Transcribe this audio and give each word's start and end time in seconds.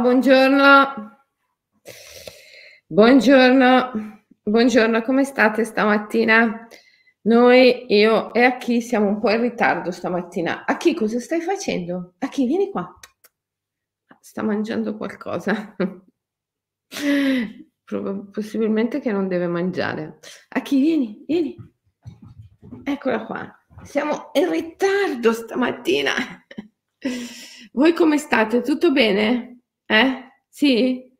buongiorno. 0.00 1.18
Buongiorno, 2.86 4.22
buongiorno, 4.42 5.02
come 5.02 5.24
state 5.24 5.64
stamattina? 5.64 6.68
Noi, 7.22 7.86
io 7.88 8.32
e 8.34 8.42
a 8.42 8.56
chi 8.56 8.80
siamo 8.80 9.08
un 9.08 9.18
po' 9.20 9.30
in 9.30 9.40
ritardo 9.40 9.90
stamattina. 9.90 10.64
A 10.64 10.76
chi 10.76 10.94
cosa 10.94 11.18
stai 11.18 11.40
facendo? 11.40 12.14
A 12.18 12.28
chi 12.28 12.46
vieni 12.46 12.70
qua? 12.70 12.98
Sta 14.20 14.42
mangiando 14.42 14.96
qualcosa. 14.96 15.74
Possibilmente 18.30 19.00
che 19.00 19.12
non 19.12 19.28
deve 19.28 19.46
mangiare. 19.46 20.18
A 20.48 20.60
chi 20.60 20.80
vieni? 20.80 21.24
Vieni. 21.26 21.56
Eccola 22.84 23.24
qua. 23.24 23.58
Siamo 23.82 24.30
in 24.34 24.50
ritardo 24.50 25.32
stamattina. 25.32 26.12
Voi 27.72 27.92
come 27.92 28.18
state? 28.18 28.60
Tutto 28.62 28.92
bene? 28.92 29.53
Eh? 29.94 30.28
Sì? 30.48 31.12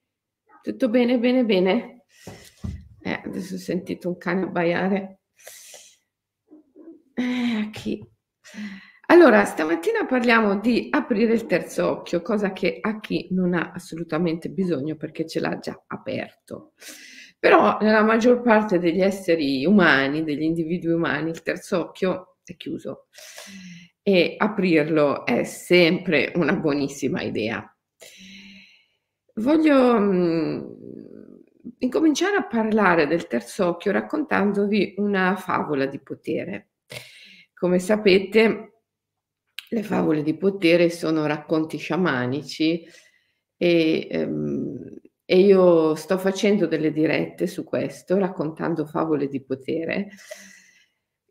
Tutto 0.61 0.89
bene, 0.89 1.19
bene, 1.19 1.45
bene. 1.45 2.05
Eh, 3.01 3.21
adesso 3.25 3.55
ho 3.55 3.59
sentito 3.59 4.09
un 4.09 4.19
cane 4.19 4.43
abbaiare. 4.43 5.21
Eh, 7.17 7.71
chi? 7.71 8.05
Allora, 9.07 9.45
stamattina 9.45 10.07
parliamo 10.07 10.59
di 10.59 10.89
aprire 10.91 11.35
il 11.35 11.47
terzo 11.47 11.89
occhio, 11.89 12.21
cosa 12.23 12.53
che 12.53 12.79
a 12.81 12.99
chi 12.99 13.29
non 13.31 13.55
ha 13.55 13.71
assolutamente 13.73 14.49
bisogno 14.49 14.97
perché 14.97 15.25
ce 15.27 15.39
l'ha 15.39 15.57
già 15.61 15.85
aperto. 15.87 16.73
Però 17.39 17.79
nella 17.81 18.03
maggior 18.03 18.41
parte 18.41 18.79
degli 18.81 19.03
esseri 19.03 19.65
umani, 19.67 20.25
degli 20.25 20.43
individui 20.43 20.93
umani, 20.95 21.31
il 21.31 21.43
terzo 21.43 21.79
occhio 21.81 22.39
è 22.43 22.57
chiuso 22.57 23.07
e 24.03 24.35
aprirlo 24.37 25.25
è 25.27 25.45
sempre 25.45 26.33
una 26.35 26.57
buonissima 26.57 27.23
idea. 27.23 27.74
Voglio 29.39 29.99
mh, 29.99 30.15
mm, 30.15 30.63
incominciare 31.79 32.37
a 32.37 32.47
parlare 32.47 33.07
del 33.09 33.27
terzo 33.27 33.67
occhio 33.67 33.91
raccontandovi 33.91 34.95
una 34.99 35.35
favola 35.35 35.87
di 35.87 35.99
potere. 35.99 36.69
Come 37.53 37.81
sapete, 37.81 38.83
le 39.71 39.83
favole 39.83 40.23
di 40.23 40.37
potere 40.37 40.89
sono 40.89 41.27
racconti 41.27 41.79
sciamanici 41.79 42.87
e, 43.57 44.09
ehm, 44.09 44.95
e 45.25 45.39
io 45.41 45.95
sto 45.97 46.17
facendo 46.19 46.67
delle 46.67 46.93
dirette 46.93 47.49
su 47.49 47.65
questo, 47.65 48.17
raccontando 48.19 48.87
favole 48.87 49.27
di 49.27 49.43
potere 49.43 50.11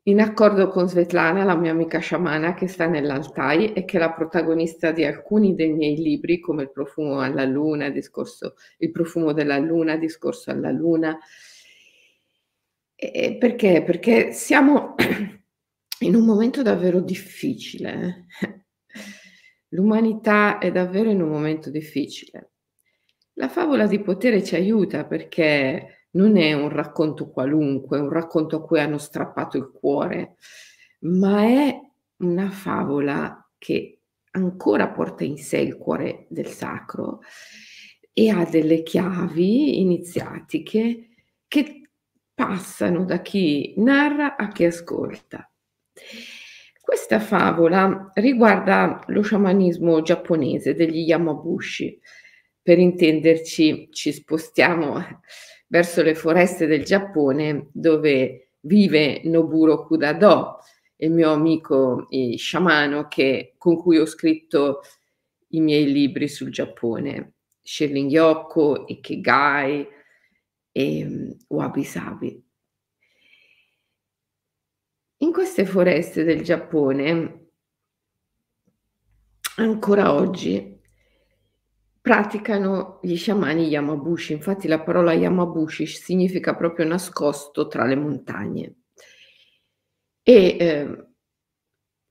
in 0.05 0.19
accordo 0.19 0.67
con 0.67 0.89
Svetlana, 0.89 1.45
la 1.45 1.55
mia 1.55 1.71
amica 1.71 1.99
sciamana 1.99 2.53
che 2.53 2.67
sta 2.67 2.87
nell'Altai 2.87 3.71
e 3.71 3.85
che 3.85 3.97
è 3.97 3.99
la 3.99 4.11
protagonista 4.11 4.91
di 4.91 5.05
alcuni 5.05 5.55
dei 5.55 5.71
miei 5.71 5.95
libri, 5.95 6.41
come 6.41 6.63
Il 6.63 6.71
profumo 6.71 7.21
alla 7.21 7.45
luna, 7.45 7.89
discorso, 7.89 8.55
Il 8.79 8.91
profumo 8.91 9.31
della 9.31 9.57
luna, 9.57 9.95
discorso 9.95 10.51
alla 10.51 10.71
luna. 10.71 11.17
E 12.95 13.37
perché? 13.39 13.81
Perché 13.83 14.33
siamo 14.33 14.95
in 15.99 16.15
un 16.15 16.25
momento 16.25 16.61
davvero 16.61 16.99
difficile. 16.99 18.25
L'umanità 19.69 20.57
è 20.57 20.69
davvero 20.69 21.09
in 21.09 21.21
un 21.21 21.29
momento 21.29 21.69
difficile. 21.69 22.51
La 23.35 23.47
favola 23.47 23.87
di 23.87 23.99
potere 24.01 24.43
ci 24.43 24.55
aiuta 24.55 25.05
perché 25.05 26.02
non 26.13 26.37
è 26.37 26.53
un 26.53 26.69
racconto 26.69 27.29
qualunque, 27.29 27.99
un 27.99 28.09
racconto 28.09 28.57
a 28.57 28.63
cui 28.63 28.79
hanno 28.79 28.97
strappato 28.97 29.57
il 29.57 29.71
cuore, 29.71 30.35
ma 30.99 31.43
è 31.43 31.79
una 32.17 32.49
favola 32.49 33.49
che 33.57 33.99
ancora 34.31 34.89
porta 34.89 35.23
in 35.23 35.37
sé 35.37 35.57
il 35.57 35.77
cuore 35.77 36.25
del 36.29 36.47
sacro 36.47 37.19
e 38.13 38.29
ha 38.29 38.45
delle 38.45 38.83
chiavi 38.83 39.79
iniziatiche 39.79 41.09
che 41.47 41.89
passano 42.33 43.05
da 43.05 43.21
chi 43.21 43.73
narra 43.77 44.35
a 44.35 44.47
chi 44.49 44.65
ascolta. 44.65 45.49
Questa 46.81 47.19
favola 47.19 48.11
riguarda 48.13 49.03
lo 49.07 49.21
sciamanismo 49.21 50.01
giapponese 50.01 50.73
degli 50.73 50.99
Yamabushi. 51.07 51.99
Per 52.61 52.77
intenderci, 52.77 53.89
ci 53.91 54.11
spostiamo 54.11 55.01
verso 55.73 56.03
le 56.03 56.13
foreste 56.13 56.67
del 56.67 56.85
Giappone 56.85 57.69
dove 57.71 58.49
vive 58.59 59.21
Noburo 59.23 59.87
Kudado, 59.87 60.59
il 60.97 61.09
mio 61.09 61.31
amico 61.31 62.07
eh, 62.11 62.37
sciamano 62.37 63.07
che, 63.07 63.55
con 63.57 63.77
cui 63.77 63.97
ho 63.97 64.05
scritto 64.05 64.81
i 65.47 65.59
miei 65.61 65.91
libri 65.91 66.27
sul 66.27 66.51
Giappone, 66.51 67.33
Sherling 67.63 68.11
Yoko, 68.11 68.85
Ikigai 68.85 69.87
e 70.71 71.05
um, 71.05 71.35
Wabi 71.47 71.83
Sabi. 71.83 72.43
In 75.17 75.31
queste 75.31 75.65
foreste 75.65 76.23
del 76.23 76.43
Giappone, 76.43 77.47
ancora 79.55 80.13
oggi, 80.13 80.72
praticano 82.03 82.99
gli 83.01 83.15
sciamani 83.15 83.65
Yamabushi. 83.69 84.33
Infatti 84.33 84.67
la 84.67 84.81
parola 84.81 85.13
Yamabushi 85.13 85.85
significa 85.85 86.53
proprio 86.53 86.85
nascosto 86.85 87.69
tra 87.69 87.85
le 87.85 87.95
montagne. 87.95 88.75
E 90.21 90.57
eh, 90.59 91.07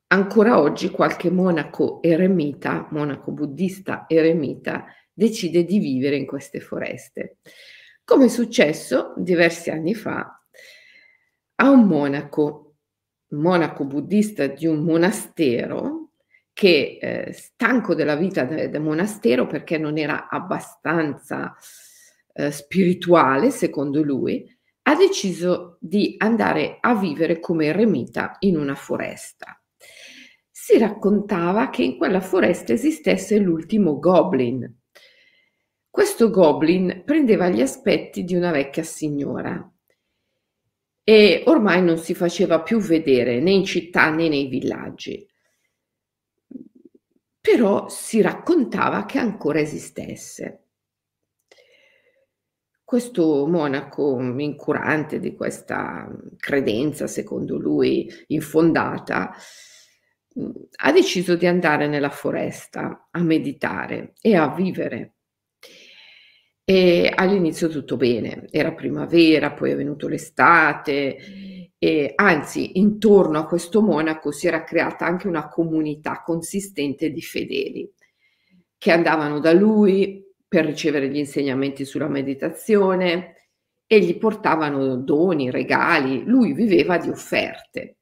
ancora 0.07 0.59
oggi 0.59 0.89
qualche 0.89 1.31
monaco 1.31 2.01
eremita, 2.01 2.89
monaco 2.91 3.33
buddista 3.33 4.07
eremita, 4.09 4.87
decide 5.13 5.63
di 5.65 5.79
vivere 5.79 6.17
in 6.17 6.25
queste 6.25 6.61
foreste. 6.61 7.37
Come 8.03 8.25
è 8.25 8.29
successo 8.29 9.13
diversi 9.19 9.69
anni 9.69 9.95
fa 9.95 10.43
a 11.57 11.69
un 11.69 11.87
monaco, 11.87 12.77
monaco 13.33 13.85
buddista 13.85 14.47
di 14.47 14.65
un 14.65 14.85
monastero, 14.85 16.02
che 16.53 16.99
eh, 17.01 17.33
stanco 17.33 17.95
della 17.95 18.17
vita 18.17 18.45
del 18.45 18.71
de 18.71 18.79
monastero 18.79 19.47
perché 19.47 19.79
non 19.79 19.99
era 19.99 20.29
abbastanza 20.29 21.57
eh, 22.35 22.51
spirituale, 22.51 23.51
secondo 23.51 24.03
lui, 24.03 24.47
ha 24.83 24.95
deciso 24.95 25.79
di 25.81 26.15
andare 26.19 26.79
a 26.81 26.95
vivere 26.95 27.41
come 27.41 27.67
eremita 27.67 28.37
in 28.41 28.57
una 28.57 28.75
foresta. 28.75 29.61
Si 30.51 30.79
raccontava 30.79 31.71
che 31.71 31.83
in 31.83 31.97
quella 31.97 32.21
foresta 32.21 32.73
esistesse 32.73 33.39
l'ultimo 33.39 33.99
goblin. 33.99 34.81
Questo 35.89 36.31
goblin 36.31 37.03
prendeva 37.05 37.49
gli 37.49 37.61
aspetti 37.61 38.25
di 38.25 38.35
una 38.35 38.51
vecchia 38.51 38.83
signora 38.83 39.67
e 41.05 41.43
ormai 41.47 41.83
non 41.83 41.99
si 41.99 42.15
faceva 42.15 42.63
più 42.63 42.79
vedere 42.79 43.41
né 43.41 43.51
in 43.51 43.65
città 43.65 44.09
né 44.11 44.29
nei 44.29 44.47
villaggi 44.47 45.27
però 47.43 47.89
si 47.89 48.21
raccontava 48.23 49.05
che 49.05 49.19
ancora 49.19 49.59
esistesse. 49.59 50.61
Questo 52.85 53.47
monaco 53.49 54.21
incurante 54.21 55.19
di 55.19 55.35
questa 55.35 56.09
credenza, 56.37 57.09
secondo 57.09 57.59
lui 57.59 58.09
infondata, 58.29 59.35
ha 60.77 60.93
deciso 60.93 61.35
di 61.35 61.47
andare 61.47 61.89
nella 61.89 62.11
foresta 62.11 63.09
a 63.11 63.21
meditare 63.23 64.13
e 64.21 64.37
a 64.37 64.55
vivere. 64.55 65.15
E 66.65 67.13
all'inizio 67.13 67.69
tutto 67.69 67.97
bene, 67.97 68.47
era 68.51 68.73
primavera, 68.73 69.53
poi 69.53 69.73
è 69.73 69.77
venuto 69.77 70.07
l'estate 70.07 71.62
e 71.85 72.13
anzi, 72.15 72.79
intorno 72.79 73.41
a 73.41 73.47
questo 73.47 73.83
monaco 73.83 74.31
si 74.31 74.47
era 74.47 74.63
creata 74.63 75.05
anche 75.05 75.27
una 75.27 75.49
comunità 75.49 76.23
consistente 76.23 77.11
di 77.11 77.21
fedeli 77.21 77.93
che 78.79 78.93
andavano 78.93 79.41
da 79.41 79.53
lui 79.53 80.25
per 80.47 80.65
ricevere 80.65 81.09
gli 81.09 81.17
insegnamenti 81.17 81.85
sulla 81.85 82.07
meditazione 82.07 83.49
e 83.85 83.99
gli 83.99 84.17
portavano 84.17 84.95
doni, 84.95 85.51
regali. 85.51 86.23
Lui 86.23 86.53
viveva 86.53 86.99
di 86.99 87.09
offerte. 87.09 87.97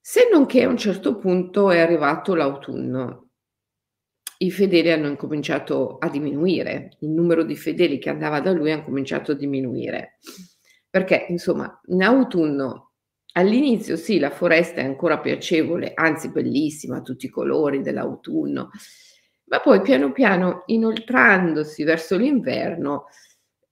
Se 0.00 0.28
non 0.28 0.46
che 0.46 0.64
a 0.64 0.68
un 0.68 0.76
certo 0.76 1.18
punto 1.18 1.70
è 1.70 1.78
arrivato 1.78 2.34
l'autunno, 2.34 3.28
i 4.38 4.50
fedeli 4.50 4.90
hanno 4.90 5.06
incominciato 5.06 5.98
a 5.98 6.08
diminuire, 6.08 6.96
il 6.98 7.10
numero 7.10 7.44
di 7.44 7.54
fedeli 7.54 8.00
che 8.00 8.10
andava 8.10 8.40
da 8.40 8.50
lui 8.50 8.72
ha 8.72 8.82
cominciato 8.82 9.30
a 9.30 9.36
diminuire 9.36 10.18
perché 10.90 11.26
insomma 11.28 11.80
in 11.86 12.02
autunno 12.02 12.92
all'inizio 13.34 13.96
sì 13.96 14.18
la 14.18 14.30
foresta 14.30 14.80
è 14.80 14.84
ancora 14.84 15.18
piacevole, 15.20 15.92
anzi 15.94 16.30
bellissima, 16.30 17.00
tutti 17.00 17.26
i 17.26 17.28
colori 17.30 17.80
dell'autunno, 17.80 18.70
ma 19.44 19.60
poi 19.60 19.80
piano 19.82 20.12
piano 20.12 20.62
inoltrandosi 20.66 21.84
verso 21.84 22.16
l'inverno 22.16 23.06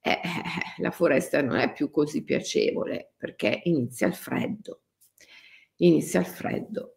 eh, 0.01 0.11
eh, 0.11 0.81
la 0.81 0.91
foresta 0.91 1.41
non 1.41 1.57
è 1.57 1.71
più 1.73 1.91
così 1.91 2.23
piacevole 2.23 3.13
perché 3.17 3.61
inizia 3.65 4.07
il 4.07 4.13
freddo, 4.15 4.83
inizia 5.77 6.19
il 6.21 6.25
freddo. 6.25 6.95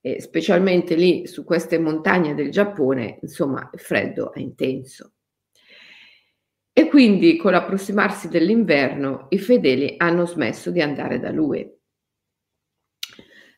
e 0.00 0.20
specialmente 0.20 0.94
lì 0.96 1.26
su 1.26 1.44
queste 1.44 1.78
montagne 1.78 2.34
del 2.34 2.50
Giappone, 2.50 3.18
insomma, 3.22 3.70
il 3.72 3.80
freddo 3.80 4.32
è 4.34 4.40
intenso. 4.40 5.13
E 6.76 6.88
quindi 6.88 7.36
con 7.36 7.52
l'approssimarsi 7.52 8.26
dell'inverno 8.26 9.26
i 9.28 9.38
fedeli 9.38 9.94
hanno 9.96 10.26
smesso 10.26 10.72
di 10.72 10.82
andare 10.82 11.20
da 11.20 11.30
lui. 11.30 11.64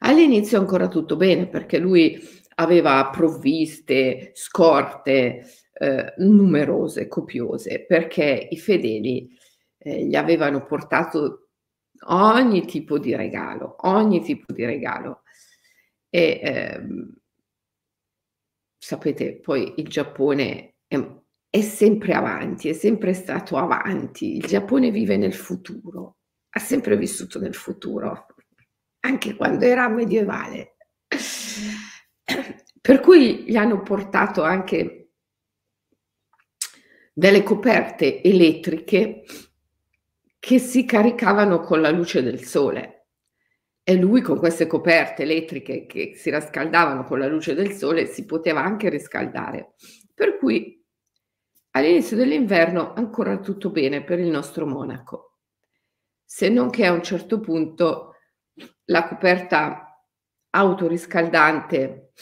All'inizio 0.00 0.58
ancora 0.58 0.86
tutto 0.86 1.16
bene 1.16 1.48
perché 1.48 1.78
lui 1.78 2.20
aveva 2.56 3.08
provviste, 3.08 4.32
scorte 4.34 5.46
eh, 5.72 6.14
numerose, 6.18 7.08
copiose, 7.08 7.86
perché 7.86 8.48
i 8.50 8.58
fedeli 8.58 9.34
eh, 9.78 10.04
gli 10.04 10.14
avevano 10.14 10.66
portato 10.66 11.48
ogni 12.08 12.66
tipo 12.66 12.98
di 12.98 13.16
regalo, 13.16 13.76
ogni 13.88 14.22
tipo 14.22 14.52
di 14.52 14.66
regalo. 14.66 15.22
E 16.10 16.40
ehm, 16.42 17.14
sapete, 18.76 19.40
poi 19.40 19.72
il 19.78 19.88
Giappone 19.88 20.74
è, 20.86 20.96
è 21.56 21.62
sempre 21.62 22.12
avanti, 22.12 22.68
è 22.68 22.74
sempre 22.74 23.14
stato 23.14 23.56
avanti. 23.56 24.36
Il 24.36 24.44
Giappone 24.44 24.90
vive 24.90 25.16
nel 25.16 25.32
futuro, 25.32 26.18
ha 26.50 26.58
sempre 26.58 26.98
vissuto 26.98 27.38
nel 27.38 27.54
futuro, 27.54 28.26
anche 29.00 29.34
quando 29.34 29.64
era 29.64 29.88
medievale. 29.88 30.76
Per 32.78 33.00
cui 33.00 33.44
gli 33.44 33.56
hanno 33.56 33.80
portato 33.80 34.42
anche 34.42 35.12
delle 37.14 37.42
coperte 37.42 38.22
elettriche 38.22 39.24
che 40.38 40.58
si 40.58 40.84
caricavano 40.84 41.60
con 41.60 41.80
la 41.80 41.90
luce 41.90 42.22
del 42.22 42.44
sole. 42.44 43.06
E 43.82 43.94
lui 43.94 44.20
con 44.20 44.36
queste 44.36 44.66
coperte 44.66 45.22
elettriche 45.22 45.86
che 45.86 46.12
si 46.16 46.30
riscaldavano 46.30 47.04
con 47.04 47.18
la 47.18 47.28
luce 47.28 47.54
del 47.54 47.72
sole 47.72 48.04
si 48.06 48.26
poteva 48.26 48.62
anche 48.62 48.90
riscaldare. 48.90 49.74
Per 50.12 50.36
cui 50.36 50.75
all'inizio 51.76 52.16
dell'inverno 52.16 52.94
ancora 52.94 53.38
tutto 53.38 53.70
bene 53.70 54.02
per 54.02 54.18
il 54.18 54.28
nostro 54.28 54.66
monaco. 54.66 55.40
Se 56.24 56.48
non 56.48 56.70
che 56.70 56.86
a 56.86 56.92
un 56.92 57.02
certo 57.02 57.38
punto 57.38 58.14
la 58.86 59.06
coperta 59.06 60.02
autoriscaldante 60.50 62.12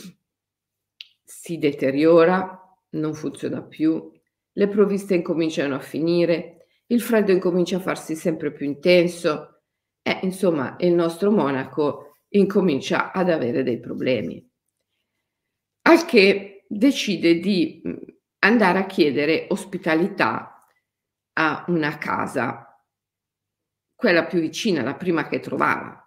si 1.23 1.59
deteriora, 1.59 2.61
non 2.91 3.15
funziona 3.15 3.63
più, 3.63 4.11
le 4.57 4.69
provviste 4.69 5.15
incominciano 5.15 5.77
a 5.77 5.81
finire, 5.81 6.67
il 6.87 7.01
freddo 7.01 7.31
incomincia 7.31 7.77
a 7.77 7.81
farsi 7.81 8.17
sempre 8.17 8.53
più 8.53 8.67
intenso 8.67 9.63
e 10.03 10.19
insomma 10.23 10.75
il 10.81 10.93
nostro 10.93 11.31
monaco 11.31 12.17
incomincia 12.31 13.13
ad 13.13 13.31
avere 13.31 13.63
dei 13.63 13.79
problemi. 13.79 14.45
Al 15.83 16.05
che 16.05 16.65
decide 16.69 17.39
di 17.39 17.81
andare 18.45 18.79
a 18.79 18.87
chiedere 18.87 19.47
ospitalità 19.49 20.59
a 21.35 21.65
una 21.69 21.97
casa, 21.99 22.79
quella 23.95 24.27
più 24.27 24.41
vicina, 24.41 24.83
la 24.83 24.95
prima 24.95 25.27
che 25.29 25.41
trovava. 25.41 25.99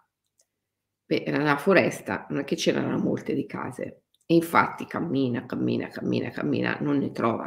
Beh, 1.06 1.24
era 1.24 1.40
una 1.40 1.58
foresta, 1.58 2.28
non 2.30 2.42
è 2.42 2.44
che 2.44 2.56
c'erano 2.56 2.98
molte 3.00 3.34
di 3.34 3.46
case. 3.46 4.04
E 4.26 4.36
infatti 4.36 4.86
cammina, 4.86 5.46
cammina, 5.46 5.88
cammina, 5.88 6.30
cammina, 6.30 6.78
non 6.82 6.98
ne 6.98 7.12
trova. 7.12 7.46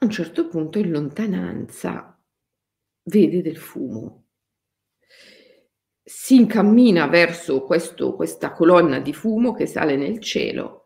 A 0.00 0.04
un 0.04 0.10
certo 0.10 0.46
punto 0.48 0.78
in 0.78 0.90
lontananza 0.90 2.16
vede 3.04 3.42
del 3.42 3.56
fumo. 3.56 4.23
Si 6.06 6.34
incammina 6.34 7.06
verso 7.06 7.62
questo, 7.62 8.14
questa 8.14 8.52
colonna 8.52 8.98
di 9.00 9.14
fumo 9.14 9.54
che 9.54 9.64
sale 9.64 9.96
nel 9.96 10.20
cielo 10.20 10.84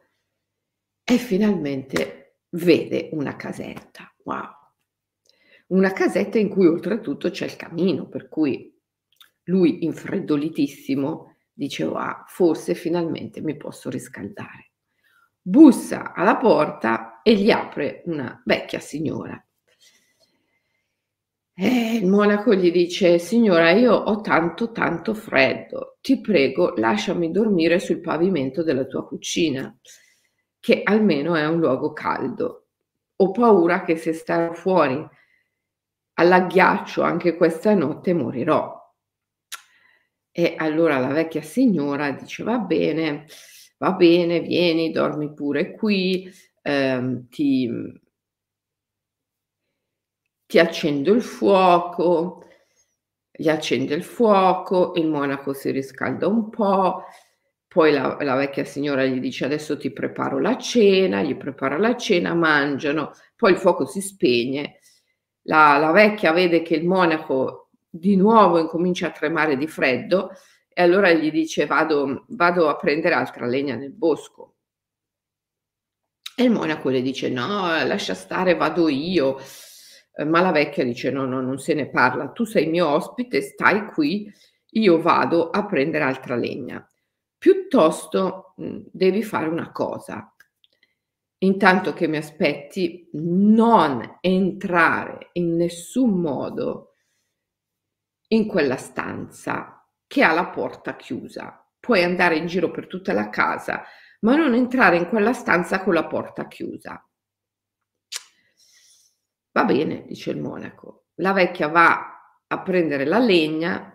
e 1.03 1.17
finalmente 1.17 2.43
vede 2.50 3.09
una 3.12 3.35
casetta. 3.35 4.15
Wow! 4.23 4.47
Una 5.69 5.93
casetta 5.93 6.38
in 6.38 6.49
cui 6.49 6.69
oltretutto 6.69 7.31
c'è 7.31 7.47
il 7.47 7.56
camino, 7.56 8.06
per 8.06 8.29
cui 8.29 8.73
lui, 9.44 9.85
infreddolitissimo, 9.85 11.37
diceva, 11.53 12.20
ah, 12.20 12.25
forse 12.29 12.75
finalmente 12.75 13.41
mi 13.41 13.56
posso 13.56 13.91
riscaldare. 13.91 14.70
Bussa 15.41 16.12
alla 16.15 16.37
porta 16.37 17.23
e 17.23 17.35
gli 17.35 17.50
apre 17.50 18.03
una 18.05 18.41
vecchia 18.44 18.79
signora. 18.79 19.43
E 21.60 21.96
il 21.96 22.06
monaco 22.06 22.55
gli 22.55 22.70
dice, 22.70 23.19
signora, 23.19 23.72
io 23.72 23.93
ho 23.93 24.20
tanto, 24.20 24.70
tanto 24.70 25.12
freddo, 25.12 25.99
ti 26.00 26.20
prego 26.20 26.75
lasciami 26.76 27.32
dormire 27.32 27.81
sul 27.81 28.00
pavimento 28.00 28.62
della 28.62 28.84
tua 28.84 29.05
cucina, 29.05 29.76
che 30.60 30.82
almeno 30.84 31.34
è 31.34 31.44
un 31.46 31.58
luogo 31.58 31.93
caldo. 31.93 32.69
Ho 33.16 33.32
paura 33.32 33.82
che 33.82 33.96
se 33.96 34.12
starò 34.12 34.52
fuori 34.52 35.05
all'agghiaccio 36.14 37.02
anche 37.02 37.34
questa 37.37 37.75
notte 37.75 38.12
morirò. 38.12 38.76
E 40.31 40.55
allora 40.56 40.99
la 40.99 41.08
vecchia 41.08 41.43
signora 41.43 42.12
dice 42.12 42.44
va 42.44 42.58
bene, 42.58 43.26
va 43.78 43.93
bene, 43.93 44.40
vieni, 44.40 44.90
dormi 44.93 45.32
pure 45.34 45.72
qui, 45.75 46.31
ehm, 46.62 47.28
ti, 47.28 47.69
ti 50.48 50.58
accendo 50.58 51.12
il 51.12 51.20
fuoco, 51.20 52.42
gli 53.30 53.50
accende 53.50 53.94
il 53.94 54.02
fuoco, 54.02 54.94
il 54.96 55.06
monaco 55.06 55.52
si 55.52 55.70
riscalda 55.70 56.26
un 56.26 56.48
po', 56.48 57.04
poi 57.68 57.92
la, 57.92 58.16
la, 58.20 58.34
vecchia 58.34 58.64
signora 58.64 59.04
gli 59.04 59.20
dice 59.20 59.44
adesso 59.44 59.76
ti 59.76 59.92
preparo 59.92 60.40
la 60.40 60.56
cena, 60.56 61.22
gli 61.22 61.36
prepara 61.36 61.76
la 61.76 61.94
cena, 61.96 62.32
mangiano, 62.32 63.12
poi 63.36 63.52
il 63.52 63.58
fuoco 63.58 63.84
si 63.84 64.00
spegne, 64.00 64.78
la, 65.42 65.76
la 65.76 65.90
vecchia 65.90 66.32
vede 66.32 66.62
che 66.62 66.76
il 66.76 66.86
monaco 66.86 67.68
di 67.86 68.16
nuovo 68.16 68.58
incomincia 68.58 69.08
a 69.08 69.12
tremare 69.12 69.58
di 69.58 69.66
freddo 69.66 70.30
e 70.66 70.80
allora 70.80 71.12
gli 71.12 71.30
dice 71.30 71.66
vado, 71.66 72.24
vado 72.28 72.70
a 72.70 72.76
prendere 72.76 73.14
altra 73.14 73.44
legna 73.44 73.74
nel 73.74 73.92
bosco. 73.92 74.54
E 76.34 76.44
il 76.44 76.50
monaco 76.50 76.88
le 76.88 77.02
dice 77.02 77.28
no, 77.28 77.66
lascia 77.84 78.14
stare, 78.14 78.54
vado 78.54 78.88
io. 78.88 79.38
Eh, 80.19 80.25
ma 80.25 80.41
la 80.41 80.50
vecchia 80.50 80.82
dice 80.82 81.12
no, 81.12 81.26
no, 81.26 81.41
non 81.41 81.59
se 81.59 81.75
ne 81.75 81.88
parla, 81.88 82.31
tu 82.31 82.44
sei 82.44 82.67
mio 82.67 82.88
ospite, 82.88 83.41
stai 83.41 83.87
qui, 83.87 84.29
io 84.70 85.00
vado 85.00 85.50
a 85.50 85.65
prendere 85.65 86.03
altra 86.03 86.35
legna. 86.35 86.85
Piuttosto 87.38 88.55
mm, 88.61 88.79
devi 88.91 89.23
fare 89.23 89.47
una 89.47 89.70
cosa. 89.70 90.34
Intanto 91.41 91.93
che 91.93 92.08
mi 92.08 92.17
aspetti, 92.17 93.08
non 93.13 94.19
entrare 94.20 95.29
in 95.34 95.55
nessun 95.55 96.20
modo 96.20 96.94
in 98.31 98.48
quella 98.48 98.77
stanza 98.77 99.87
che 100.05 100.25
ha 100.25 100.32
la 100.32 100.46
porta 100.48 100.96
chiusa. 100.96 101.65
Puoi 101.79 102.03
andare 102.03 102.37
in 102.37 102.46
giro 102.46 102.72
per 102.72 102.89
tutta 102.89 103.13
la 103.13 103.29
casa, 103.29 103.84
ma 104.22 104.34
non 104.34 104.55
entrare 104.55 104.96
in 104.96 105.06
quella 105.06 105.32
stanza 105.32 105.81
con 105.84 105.94
la 105.94 106.06
porta 106.06 106.48
chiusa. 106.48 107.07
Va 109.58 109.65
bene, 109.65 110.05
dice 110.06 110.31
il 110.31 110.38
monaco. 110.38 111.06
La 111.17 111.32
vecchia 111.32 111.67
va 111.67 112.44
a 112.46 112.62
prendere 112.62 113.05
la 113.05 113.19
legna, 113.19 113.93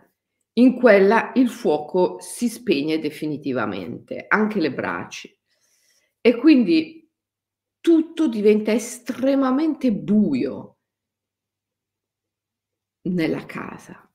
in 0.55 0.75
quella 0.75 1.31
il 1.35 1.47
fuoco 1.47 2.19
si 2.19 2.49
spegne 2.49 2.99
definitivamente, 2.99 4.25
anche 4.27 4.59
le 4.59 4.73
braci. 4.73 5.33
E 6.19 6.35
quindi 6.35 7.09
tutto 7.79 8.27
diventa 8.27 8.73
estremamente 8.73 9.93
buio 9.93 10.79
nella 13.03 13.45
casa 13.45 14.05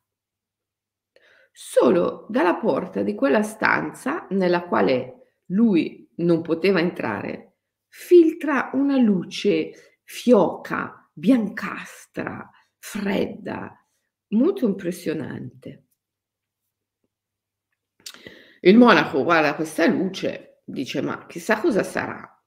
solo 1.50 2.26
dalla 2.28 2.56
porta 2.56 3.02
di 3.02 3.14
quella 3.14 3.42
stanza 3.42 4.26
nella 4.32 4.64
quale 4.68 5.40
lui 5.46 6.12
non 6.16 6.42
poteva 6.42 6.78
entrare, 6.78 7.56
filtra 7.88 8.68
una 8.74 8.98
luce 8.98 10.00
fioca, 10.04 10.97
biancastra, 11.18 12.48
fredda, 12.78 13.74
molto 14.28 14.66
impressionante. 14.66 15.84
Il 18.60 18.76
monaco 18.76 19.22
guarda 19.22 19.54
questa 19.54 19.86
luce, 19.86 20.60
dice 20.64 21.00
ma 21.00 21.26
chissà 21.26 21.60
cosa 21.60 21.82
sarà, 21.82 22.42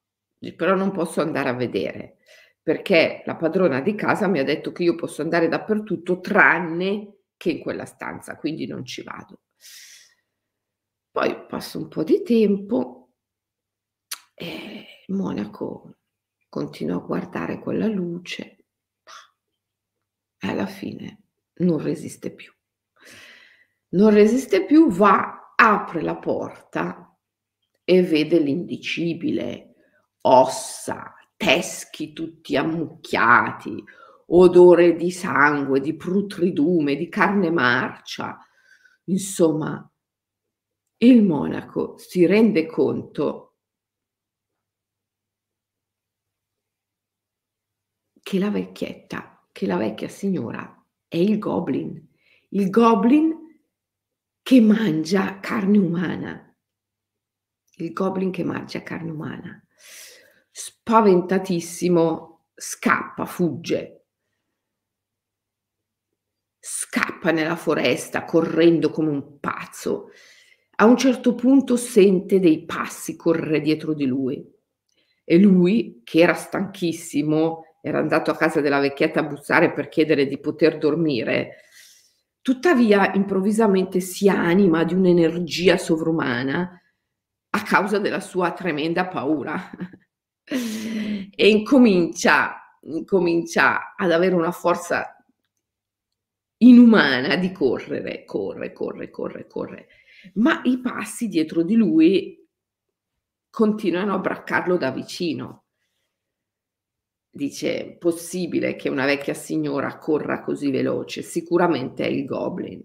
però 0.55 0.75
non 0.75 0.91
posso 0.91 1.21
andare 1.21 1.49
a 1.49 1.53
vedere 1.53 2.17
perché 2.63 3.23
la 3.25 3.35
padrona 3.35 3.81
di 3.81 3.95
casa 3.95 4.27
mi 4.27 4.39
ha 4.39 4.43
detto 4.43 4.71
che 4.71 4.83
io 4.83 4.95
posso 4.95 5.21
andare 5.21 5.47
dappertutto 5.47 6.19
tranne 6.19 7.15
che 7.35 7.51
in 7.51 7.59
quella 7.59 7.85
stanza, 7.85 8.37
quindi 8.37 8.67
non 8.67 8.85
ci 8.85 9.01
vado. 9.01 9.41
Poi 11.09 11.45
passa 11.47 11.77
un 11.79 11.87
po' 11.87 12.03
di 12.03 12.21
tempo 12.21 13.13
e 14.35 14.85
il 15.07 15.15
monaco 15.15 15.97
continua 16.47 16.97
a 16.97 17.05
guardare 17.05 17.59
quella 17.59 17.87
luce 17.87 18.60
alla 20.47 20.65
fine 20.65 21.23
non 21.55 21.77
resiste 21.81 22.33
più. 22.33 22.51
non 23.93 24.11
resiste 24.11 24.65
più, 24.65 24.89
va, 24.89 25.53
apre 25.55 26.01
la 26.01 26.15
porta 26.15 27.17
e 27.83 28.01
vede 28.03 28.39
l'indicibile, 28.39 29.75
ossa, 30.21 31.13
teschi 31.35 32.13
tutti 32.13 32.55
ammucchiati, 32.55 33.83
odore 34.27 34.95
di 34.95 35.11
sangue, 35.11 35.81
di 35.81 35.95
putridume, 35.95 36.95
di 36.95 37.09
carne 37.09 37.49
marcia. 37.51 38.37
Insomma, 39.05 39.85
il 40.97 41.23
monaco 41.23 41.97
si 41.97 42.25
rende 42.25 42.65
conto 42.65 43.57
che 48.21 48.39
la 48.39 48.49
vecchietta, 48.49 49.30
che 49.51 49.65
la 49.65 49.77
vecchia 49.77 50.07
signora 50.07 50.85
è 51.07 51.17
il 51.17 51.37
goblin, 51.37 52.07
il 52.49 52.69
goblin 52.69 53.35
che 54.41 54.61
mangia 54.61 55.39
carne 55.39 55.77
umana, 55.77 56.55
il 57.75 57.93
goblin 57.93 58.31
che 58.31 58.43
mangia 58.43 58.83
carne 58.83 59.11
umana. 59.11 59.65
Spaventatissimo, 60.51 62.47
scappa, 62.53 63.25
fugge, 63.25 64.05
scappa 66.59 67.31
nella 67.31 67.55
foresta 67.55 68.25
correndo 68.25 68.91
come 68.91 69.09
un 69.09 69.39
pazzo. 69.39 70.09
A 70.77 70.85
un 70.85 70.97
certo 70.97 71.35
punto 71.35 71.75
sente 71.75 72.39
dei 72.39 72.65
passi 72.65 73.15
correre 73.15 73.61
dietro 73.61 73.93
di 73.93 74.05
lui. 74.05 74.47
E 75.23 75.37
lui, 75.37 76.01
che 76.03 76.19
era 76.19 76.33
stanchissimo, 76.33 77.70
era 77.81 77.97
andato 77.97 78.29
a 78.31 78.37
casa 78.37 78.61
della 78.61 78.79
vecchietta 78.79 79.19
a 79.19 79.23
bussare 79.23 79.73
per 79.73 79.89
chiedere 79.89 80.27
di 80.27 80.39
poter 80.39 80.77
dormire, 80.77 81.63
tuttavia 82.41 83.11
improvvisamente 83.13 83.99
si 83.99 84.29
anima 84.29 84.83
di 84.83 84.93
un'energia 84.93 85.77
sovrumana 85.77 86.79
a 87.49 87.63
causa 87.63 87.97
della 87.97 88.19
sua 88.19 88.51
tremenda 88.53 89.07
paura. 89.07 89.69
E 90.43 91.49
incomincia, 91.49 92.77
incomincia 92.81 93.95
ad 93.95 94.11
avere 94.11 94.35
una 94.35 94.51
forza 94.51 95.15
inumana 96.57 97.35
di 97.35 97.51
correre, 97.51 98.25
corre, 98.25 98.71
corre, 98.73 99.09
corre, 99.09 99.47
corre. 99.47 99.87
Ma 100.35 100.61
i 100.65 100.79
passi 100.79 101.27
dietro 101.27 101.63
di 101.63 101.75
lui 101.75 102.47
continuano 103.49 104.13
a 104.13 104.19
braccarlo 104.19 104.77
da 104.77 104.91
vicino. 104.91 105.65
Dice, 107.33 107.95
possibile 107.97 108.75
che 108.75 108.89
una 108.89 109.05
vecchia 109.05 109.33
signora 109.33 109.97
corra 109.97 110.41
così 110.43 110.69
veloce? 110.69 111.21
Sicuramente 111.21 112.03
è 112.05 112.09
il 112.09 112.25
goblin. 112.25 112.83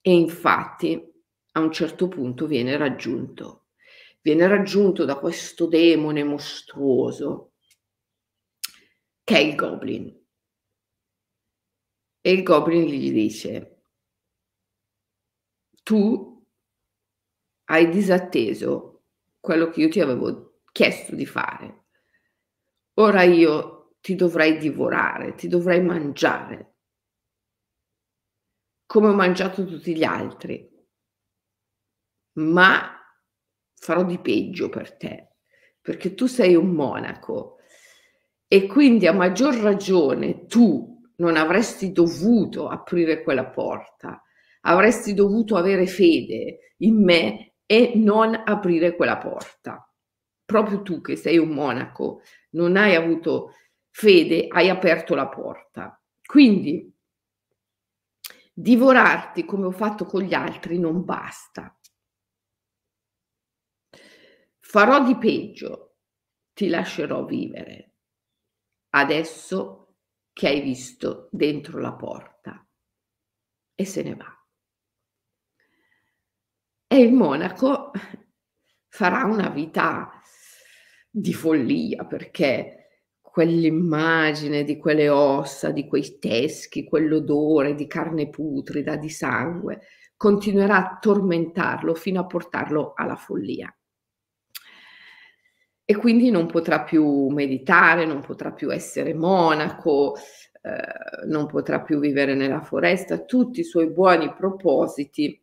E 0.00 0.12
infatti 0.14 1.02
a 1.52 1.60
un 1.60 1.72
certo 1.72 2.06
punto 2.08 2.46
viene 2.46 2.76
raggiunto. 2.76 3.66
Viene 4.22 4.46
raggiunto 4.46 5.04
da 5.04 5.18
questo 5.18 5.66
demone 5.66 6.22
mostruoso 6.22 7.54
che 9.24 9.36
è 9.36 9.40
il 9.40 9.54
goblin. 9.54 10.14
E 12.22 12.30
il 12.32 12.42
goblin 12.42 12.84
gli 12.86 13.12
dice, 13.12 13.82
tu 15.84 15.98
hai 17.70 17.88
disatteso 17.88 19.04
quello 19.40 19.70
che 19.70 19.80
io 19.80 19.88
ti 19.88 20.00
avevo 20.00 20.60
chiesto 20.72 21.14
di 21.14 21.24
fare. 21.24 21.79
Ora 23.00 23.22
io 23.22 23.94
ti 24.00 24.14
dovrei 24.14 24.58
divorare, 24.58 25.34
ti 25.34 25.48
dovrei 25.48 25.82
mangiare, 25.82 26.74
come 28.86 29.08
ho 29.08 29.14
mangiato 29.14 29.64
tutti 29.64 29.96
gli 29.96 30.04
altri. 30.04 30.68
Ma 32.32 32.96
farò 33.74 34.04
di 34.04 34.18
peggio 34.18 34.68
per 34.68 34.96
te, 34.96 35.36
perché 35.80 36.14
tu 36.14 36.26
sei 36.26 36.54
un 36.54 36.70
monaco 36.70 37.56
e 38.46 38.66
quindi 38.66 39.06
a 39.06 39.12
maggior 39.12 39.54
ragione 39.56 40.46
tu 40.46 41.00
non 41.16 41.36
avresti 41.36 41.92
dovuto 41.92 42.68
aprire 42.68 43.22
quella 43.22 43.46
porta, 43.46 44.22
avresti 44.62 45.14
dovuto 45.14 45.56
avere 45.56 45.86
fede 45.86 46.74
in 46.78 47.02
me 47.02 47.54
e 47.64 47.92
non 47.94 48.42
aprire 48.44 48.94
quella 48.94 49.16
porta. 49.16 49.90
Proprio 50.44 50.82
tu 50.82 51.00
che 51.00 51.16
sei 51.16 51.38
un 51.38 51.50
monaco, 51.50 52.22
non 52.50 52.76
hai 52.76 52.94
avuto 52.94 53.54
fede, 53.90 54.46
hai 54.48 54.68
aperto 54.68 55.14
la 55.14 55.28
porta. 55.28 56.00
Quindi 56.24 56.92
divorarti 58.52 59.44
come 59.44 59.66
ho 59.66 59.70
fatto 59.70 60.04
con 60.04 60.22
gli 60.22 60.34
altri 60.34 60.78
non 60.78 61.04
basta. 61.04 61.74
Farò 64.60 65.04
di 65.04 65.16
peggio, 65.16 65.96
ti 66.52 66.68
lascerò 66.68 67.24
vivere. 67.24 67.94
Adesso 68.90 69.96
che 70.32 70.48
hai 70.48 70.60
visto 70.60 71.28
dentro 71.32 71.78
la 71.80 71.92
porta 71.92 72.66
e 73.74 73.84
se 73.84 74.02
ne 74.02 74.14
va. 74.14 74.46
E 76.86 77.00
il 77.00 77.12
monaco 77.12 77.92
farà 78.88 79.24
una 79.24 79.48
vita 79.48 80.20
di 81.10 81.34
follia 81.34 82.04
perché 82.04 82.80
quell'immagine 83.20 84.64
di 84.64 84.76
quelle 84.76 85.08
ossa, 85.08 85.70
di 85.70 85.86
quei 85.86 86.18
teschi, 86.18 86.84
quell'odore 86.84 87.74
di 87.74 87.86
carne 87.86 88.28
putrida, 88.28 88.96
di 88.96 89.08
sangue, 89.08 89.80
continuerà 90.16 90.76
a 90.76 90.98
tormentarlo 91.00 91.94
fino 91.94 92.20
a 92.20 92.26
portarlo 92.26 92.92
alla 92.94 93.16
follia. 93.16 93.74
E 95.84 95.96
quindi 95.96 96.30
non 96.30 96.46
potrà 96.46 96.82
più 96.82 97.28
meditare, 97.28 98.04
non 98.04 98.20
potrà 98.20 98.52
più 98.52 98.72
essere 98.72 99.14
monaco, 99.14 100.14
eh, 100.62 101.26
non 101.26 101.46
potrà 101.46 101.80
più 101.80 101.98
vivere 101.98 102.34
nella 102.34 102.60
foresta, 102.62 103.24
tutti 103.24 103.60
i 103.60 103.64
suoi 103.64 103.90
buoni 103.90 104.32
propositi 104.34 105.42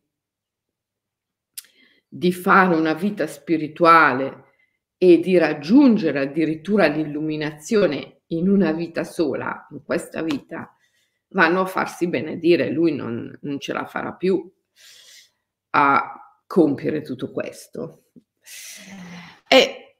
di 2.07 2.31
fare 2.31 2.75
una 2.75 2.93
vita 2.93 3.27
spirituale 3.27 4.46
e 4.97 5.19
di 5.19 5.37
raggiungere 5.37 6.19
addirittura 6.19 6.87
l'illuminazione 6.87 8.21
in 8.27 8.49
una 8.49 8.71
vita 8.71 9.03
sola, 9.03 9.67
in 9.71 9.83
questa 9.83 10.21
vita, 10.23 10.75
vanno 11.29 11.61
a 11.61 11.65
farsi 11.65 12.07
benedire, 12.07 12.69
lui 12.69 12.93
non, 12.93 13.37
non 13.41 13.59
ce 13.59 13.73
la 13.73 13.85
farà 13.85 14.13
più 14.13 14.51
a 15.71 16.41
compiere 16.45 17.01
tutto 17.01 17.31
questo. 17.31 18.05
E 19.47 19.97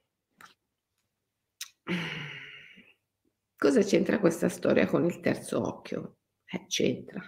cosa 3.56 3.82
c'entra 3.82 4.18
questa 4.18 4.48
storia 4.48 4.86
con 4.86 5.04
il 5.04 5.20
terzo 5.20 5.60
occhio? 5.60 6.16
Eh, 6.44 6.66
c'entra 6.66 7.22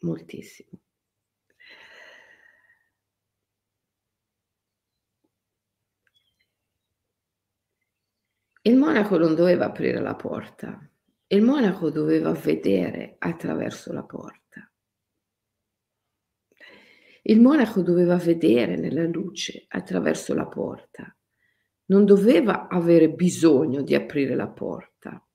moltissimo. 0.00 0.80
Il 8.62 8.76
monaco 8.76 9.16
non 9.16 9.34
doveva 9.34 9.66
aprire 9.66 10.00
la 10.00 10.14
porta, 10.14 10.78
il 11.28 11.42
monaco 11.42 11.90
doveva 11.90 12.32
vedere 12.32 13.16
attraverso 13.18 13.90
la 13.92 14.04
porta. 14.04 14.70
Il 17.22 17.40
monaco 17.40 17.80
doveva 17.80 18.16
vedere 18.16 18.76
nella 18.76 19.06
luce 19.06 19.64
attraverso 19.68 20.34
la 20.34 20.46
porta, 20.46 21.16
non 21.86 22.04
doveva 22.04 22.68
avere 22.68 23.10
bisogno 23.10 23.80
di 23.82 23.94
aprire 23.94 24.34
la 24.34 24.48
porta. 24.48 25.26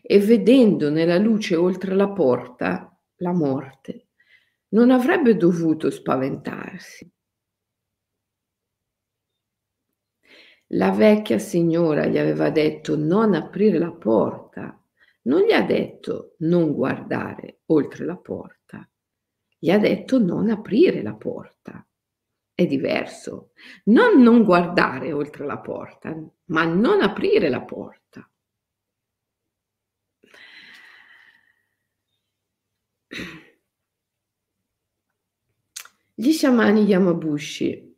E 0.00 0.18
vedendo 0.20 0.88
nella 0.90 1.18
luce 1.18 1.56
oltre 1.56 1.94
la 1.94 2.10
porta 2.10 2.98
la 3.16 3.32
morte, 3.32 4.08
non 4.68 4.90
avrebbe 4.90 5.36
dovuto 5.36 5.90
spaventarsi. 5.90 7.13
La 10.74 10.90
vecchia 10.90 11.38
signora 11.38 12.06
gli 12.06 12.18
aveva 12.18 12.50
detto 12.50 12.96
non 12.96 13.34
aprire 13.34 13.78
la 13.78 13.92
porta, 13.92 14.76
non 15.22 15.42
gli 15.42 15.52
ha 15.52 15.62
detto 15.62 16.34
non 16.38 16.72
guardare 16.72 17.60
oltre 17.66 18.04
la 18.04 18.16
porta, 18.16 18.88
gli 19.56 19.70
ha 19.70 19.78
detto 19.78 20.18
non 20.18 20.50
aprire 20.50 21.00
la 21.02 21.14
porta. 21.14 21.86
È 22.56 22.66
diverso. 22.66 23.50
Non 23.84 24.20
non 24.20 24.44
guardare 24.44 25.12
oltre 25.12 25.44
la 25.46 25.58
porta, 25.58 26.16
ma 26.46 26.64
non 26.64 27.02
aprire 27.02 27.48
la 27.48 27.62
porta. 27.62 28.28
Gli 36.14 36.30
sciamani 36.32 36.82
Yamabushi 36.82 37.93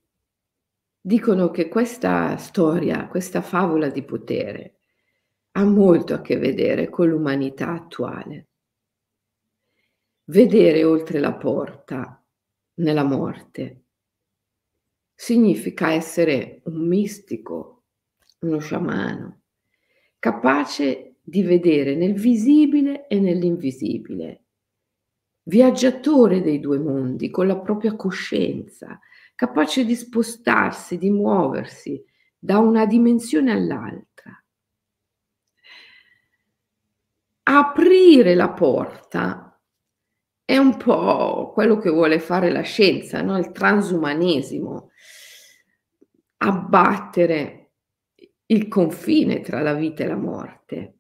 dicono 1.07 1.53
che 1.53 1.69
questa 1.69 2.37
storia, 2.37 3.07
questa 3.07 3.41
favola 3.41 3.89
di 3.91 4.03
potere, 4.03 4.81
ha 5.53 5.63
molto 5.63 6.15
a 6.15 6.21
che 6.21 6.37
vedere 6.37 6.91
con 6.91 7.07
l'umanità 7.09 7.71
attuale. 7.71 8.49
vedere 10.25 10.83
oltre 10.83 11.21
la 11.21 11.35
porta 11.35 12.21
nella 12.79 13.05
morte 13.05 13.85
significa 15.15 15.93
essere 15.93 16.63
un 16.65 16.89
mistico, 16.89 17.85
uno 18.41 18.59
sciamano, 18.59 19.43
capace 20.19 21.19
di 21.23 21.45
vedere 21.45 21.95
nel 21.95 22.15
visibile 22.15 23.07
e 23.07 23.21
nell'invisibile, 23.21 24.47
viaggiatore 25.45 26.43
dei 26.43 26.59
due 26.59 26.81
mondi 26.81 27.31
con 27.31 27.47
la 27.47 27.61
propria 27.61 27.95
coscienza, 27.95 28.99
capace 29.37 29.85
di 29.85 29.95
spostarsi, 29.95 30.99
di 30.99 31.11
muoversi 31.11 32.03
da 32.37 32.59
una 32.59 32.87
dimensione 32.87 33.53
all'altra. 33.53 34.45
Aprire 37.43 38.35
la 38.35 38.51
porta 38.51 39.61
è 40.45 40.57
un 40.57 40.77
po' 40.77 41.53
quello 41.53 41.77
che 41.77 41.91
vuole 41.91 42.19
fare 42.19 42.51
la 42.51 42.63
scienza, 42.63 43.21
no? 43.21 43.37
il 43.37 43.53
transumanesimo, 43.53 44.91
abbattere 46.39 47.73
il 48.47 48.69
confine 48.69 49.41
tra 49.41 49.61
la 49.61 49.75
vita 49.75 50.05
e 50.05 50.07
la 50.07 50.17
morte, 50.17 50.99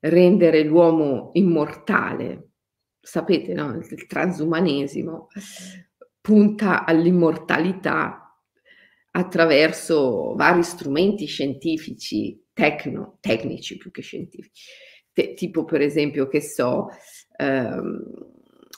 rendere 0.00 0.62
l'uomo 0.64 1.30
immortale. 1.32 2.50
Sapete, 3.00 3.54
no? 3.54 3.74
il 3.74 4.06
transumanesimo 4.06 5.28
punta 6.24 6.86
all'immortalità 6.86 8.34
attraverso 9.10 10.32
vari 10.34 10.62
strumenti 10.62 11.26
scientifici, 11.26 12.42
tecno, 12.54 13.18
tecnici 13.20 13.76
più 13.76 13.90
che 13.90 14.00
scientifici, 14.00 14.64
Te, 15.12 15.34
tipo 15.34 15.66
per 15.66 15.82
esempio, 15.82 16.26
che 16.26 16.40
so, 16.40 16.88
ehm, 17.36 18.02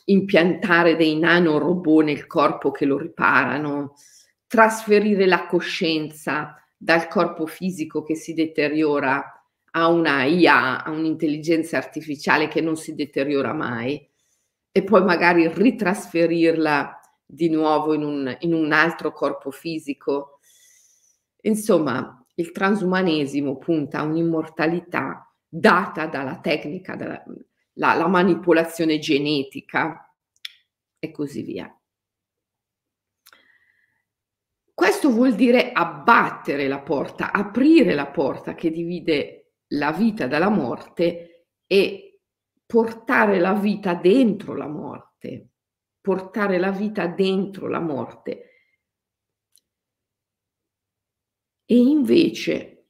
impiantare 0.06 0.96
dei 0.96 1.16
nanorobot 1.20 2.04
nel 2.04 2.26
corpo 2.26 2.72
che 2.72 2.84
lo 2.84 2.98
riparano, 2.98 3.94
trasferire 4.48 5.24
la 5.26 5.46
coscienza 5.46 6.60
dal 6.76 7.06
corpo 7.06 7.46
fisico 7.46 8.02
che 8.02 8.16
si 8.16 8.34
deteriora 8.34 9.22
a 9.70 9.86
una 9.86 10.24
IA, 10.24 10.82
a 10.82 10.90
un'intelligenza 10.90 11.76
artificiale 11.76 12.48
che 12.48 12.60
non 12.60 12.76
si 12.76 12.96
deteriora 12.96 13.52
mai, 13.52 14.04
e 14.72 14.82
poi 14.82 15.02
magari 15.04 15.48
ritrasferirla 15.48 16.95
di 17.26 17.50
nuovo 17.50 17.92
in 17.92 18.02
un, 18.02 18.36
in 18.40 18.54
un 18.54 18.72
altro 18.72 19.12
corpo 19.12 19.50
fisico. 19.50 20.38
Insomma, 21.42 22.24
il 22.36 22.52
transumanesimo 22.52 23.58
punta 23.58 23.98
a 23.98 24.04
un'immortalità 24.04 25.30
data 25.48 26.06
dalla 26.06 26.38
tecnica, 26.40 26.96
dalla 26.96 27.22
la, 27.76 27.94
la 27.94 28.06
manipolazione 28.06 28.98
genetica 28.98 30.14
e 30.98 31.10
così 31.10 31.42
via. 31.42 31.70
Questo 34.72 35.10
vuol 35.10 35.34
dire 35.34 35.72
abbattere 35.72 36.68
la 36.68 36.80
porta, 36.80 37.32
aprire 37.32 37.94
la 37.94 38.08
porta 38.08 38.54
che 38.54 38.70
divide 38.70 39.54
la 39.68 39.90
vita 39.92 40.26
dalla 40.26 40.50
morte 40.50 41.48
e 41.66 42.20
portare 42.64 43.38
la 43.38 43.54
vita 43.54 43.94
dentro 43.94 44.54
la 44.54 44.68
morte 44.68 45.48
portare 46.06 46.58
la 46.58 46.70
vita 46.70 47.08
dentro 47.08 47.66
la 47.66 47.80
morte. 47.80 48.50
E 51.64 51.76
invece 51.76 52.86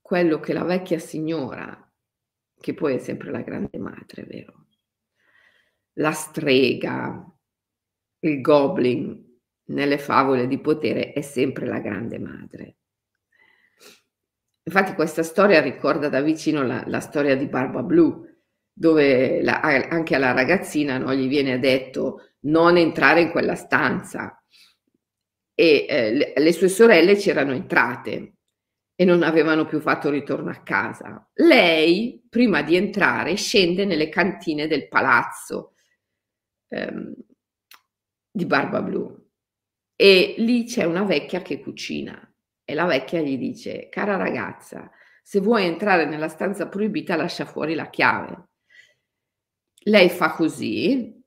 quello 0.00 0.40
che 0.40 0.54
la 0.54 0.64
vecchia 0.64 0.98
signora, 0.98 1.92
che 2.58 2.72
poi 2.72 2.94
è 2.94 2.98
sempre 2.98 3.30
la 3.30 3.42
grande 3.42 3.76
madre, 3.76 4.24
vero? 4.24 4.68
La 5.96 6.12
strega, 6.12 7.22
il 8.20 8.40
goblin 8.40 9.38
nelle 9.64 9.98
favole 9.98 10.46
di 10.46 10.58
potere 10.58 11.12
è 11.12 11.20
sempre 11.20 11.66
la 11.66 11.80
grande 11.80 12.18
madre. 12.18 12.76
Infatti 14.62 14.94
questa 14.94 15.22
storia 15.22 15.60
ricorda 15.60 16.08
da 16.08 16.22
vicino 16.22 16.62
la, 16.62 16.82
la 16.86 17.00
storia 17.00 17.36
di 17.36 17.46
Barba 17.46 17.82
Blu, 17.82 18.31
dove 18.72 19.42
la, 19.42 19.60
anche 19.60 20.14
alla 20.14 20.32
ragazzina 20.32 20.98
no, 20.98 21.14
gli 21.14 21.28
viene 21.28 21.58
detto 21.58 22.32
non 22.40 22.76
entrare 22.76 23.20
in 23.20 23.30
quella 23.30 23.54
stanza 23.54 24.42
e 25.54 25.86
eh, 25.88 26.12
le, 26.12 26.32
le 26.36 26.52
sue 26.52 26.68
sorelle 26.68 27.14
c'erano 27.14 27.52
entrate 27.52 28.34
e 28.94 29.04
non 29.04 29.22
avevano 29.22 29.64
più 29.64 29.80
fatto 29.80 30.10
ritorno 30.10 30.50
a 30.50 30.62
casa. 30.62 31.28
Lei, 31.34 32.22
prima 32.28 32.62
di 32.62 32.76
entrare, 32.76 33.34
scende 33.36 33.84
nelle 33.84 34.08
cantine 34.08 34.66
del 34.66 34.88
palazzo 34.88 35.74
ehm, 36.68 37.14
di 38.30 38.46
Barba 38.46 38.82
Blu 38.82 39.20
e 39.94 40.34
lì 40.38 40.64
c'è 40.64 40.84
una 40.84 41.04
vecchia 41.04 41.42
che 41.42 41.60
cucina 41.60 42.32
e 42.64 42.74
la 42.74 42.86
vecchia 42.86 43.20
gli 43.20 43.36
dice, 43.36 43.88
cara 43.88 44.16
ragazza, 44.16 44.90
se 45.22 45.40
vuoi 45.40 45.64
entrare 45.64 46.06
nella 46.06 46.28
stanza 46.28 46.68
proibita 46.68 47.16
lascia 47.16 47.44
fuori 47.44 47.74
la 47.74 47.90
chiave. 47.90 48.48
Lei 49.84 50.08
fa 50.10 50.32
così, 50.32 51.20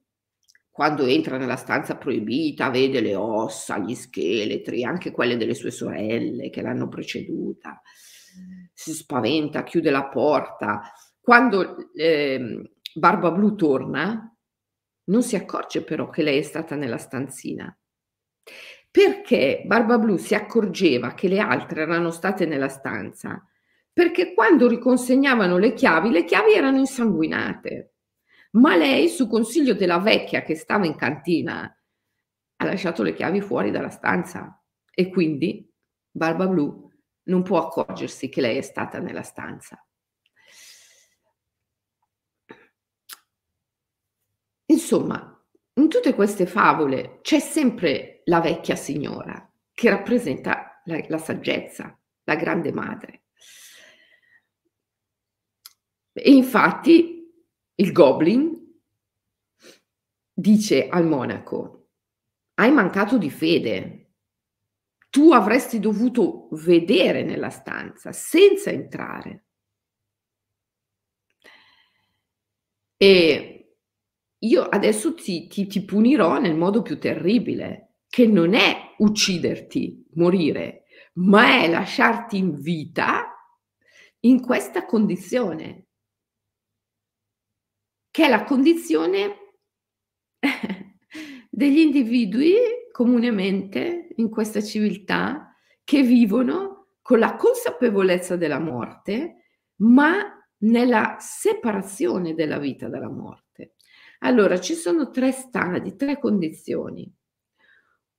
quando 0.70 1.06
entra 1.06 1.38
nella 1.38 1.56
stanza 1.56 1.96
proibita, 1.98 2.70
vede 2.70 3.02
le 3.02 3.16
ossa, 3.16 3.78
gli 3.78 3.96
scheletri, 3.96 4.84
anche 4.84 5.12
quelle 5.12 5.38
delle 5.38 5.54
sue 5.54 5.72
sorelle 5.72 6.50
che 6.50 6.62
l'hanno 6.62 6.88
preceduta, 6.88 7.82
si 8.74 8.94
spaventa, 8.94 9.64
chiude 9.64 9.90
la 9.90 10.06
porta. 10.08 10.92
Quando 11.20 11.92
eh, 11.94 12.72
Barba 12.94 13.32
Blu 13.32 13.56
torna, 13.56 14.34
non 15.06 15.24
si 15.24 15.36
accorge 15.36 15.84
però 15.84 16.10
che 16.10 16.24
lei 16.24 16.40
è 16.40 16.44
stata 16.44 16.76
nella 16.76 16.98
stanzina. 16.98 17.78
Perché 18.90 19.64
Barba 19.66 19.98
Blu 19.98 20.16
si 20.18 20.36
accorgeva 20.36 21.14
che 21.14 21.28
le 21.28 21.40
altre 21.40 21.82
erano 21.82 22.12
state 22.12 22.46
nella 22.46 22.70
stanza? 22.70 23.46
Perché 23.92 24.34
quando 24.34 24.68
riconsegnavano 24.68 25.58
le 25.58 25.74
chiavi, 25.74 26.10
le 26.10 26.24
chiavi 26.24 26.54
erano 26.54 26.78
insanguinate 26.78 27.95
ma 28.56 28.76
lei, 28.76 29.08
su 29.10 29.28
consiglio 29.28 29.74
della 29.74 30.00
vecchia 30.00 30.42
che 30.42 30.56
stava 30.56 30.86
in 30.86 30.96
cantina, 30.96 31.64
ha 32.58 32.66
lasciato 32.66 33.04
le 33.04 33.14
chiavi 33.14 33.42
fuori 33.42 33.72
dalla 33.72 33.90
stanza 33.90 34.64
e 34.92 35.10
quindi 35.10 35.70
Barba 36.10 36.48
Blu 36.48 36.90
non 37.24 37.44
può 37.44 37.66
accorgersi 37.66 38.30
che 38.30 38.42
lei 38.42 38.58
è 38.58 38.62
stata 38.62 39.00
nella 39.00 39.24
stanza. 39.24 39.86
Insomma, 44.68 45.32
in 45.74 45.90
tutte 45.90 46.14
queste 46.14 46.46
favole 46.46 47.20
c'è 47.22 47.40
sempre 47.40 48.22
la 48.26 48.40
vecchia 48.40 48.76
signora 48.76 49.52
che 49.74 49.90
rappresenta 49.90 50.82
la, 50.86 51.04
la 51.10 51.18
saggezza, 51.18 52.00
la 52.24 52.36
grande 52.36 52.72
madre. 52.72 53.24
E 56.14 56.32
infatti 56.32 57.15
il 57.76 57.92
goblin 57.92 58.64
dice 60.34 60.88
al 60.88 61.06
monaco, 61.06 61.90
hai 62.56 62.72
mancato 62.72 63.18
di 63.18 63.30
fede, 63.30 64.14
tu 65.10 65.32
avresti 65.32 65.80
dovuto 65.80 66.50
vedere 66.52 67.24
nella 67.24 67.50
stanza 67.50 68.12
senza 68.12 68.70
entrare. 68.70 69.46
E 72.98 73.78
io 74.38 74.64
adesso 74.64 75.14
ti, 75.14 75.48
ti, 75.48 75.68
ti 75.68 75.84
punirò 75.84 76.40
nel 76.40 76.56
modo 76.56 76.82
più 76.82 77.00
terribile, 77.00 77.96
che 78.08 78.28
non 78.28 78.54
è 78.54 78.94
ucciderti, 78.98 80.08
morire, 80.14 80.84
ma 81.16 81.62
è 81.62 81.70
lasciarti 81.70 82.38
in 82.38 82.54
vita 82.62 83.36
in 84.22 84.42
questa 84.42 84.86
condizione 84.86 85.85
che 88.16 88.24
è 88.24 88.30
la 88.30 88.46
condizione 88.46 89.56
degli 91.50 91.80
individui 91.80 92.56
comunemente 92.90 94.08
in 94.16 94.30
questa 94.30 94.62
civiltà 94.62 95.54
che 95.84 96.02
vivono 96.02 96.92
con 97.02 97.20
la 97.20 97.36
consapevolezza 97.36 98.38
della 98.38 98.60
morte, 98.60 99.48
ma 99.82 100.34
nella 100.60 101.18
separazione 101.20 102.36
della 102.36 102.58
vita 102.58 102.88
dalla 102.88 103.10
morte. 103.10 103.74
Allora, 104.20 104.62
ci 104.62 104.76
sono 104.76 105.10
tre 105.10 105.34
stadi, 105.34 105.98
tre 105.98 106.18
condizioni. 106.18 107.14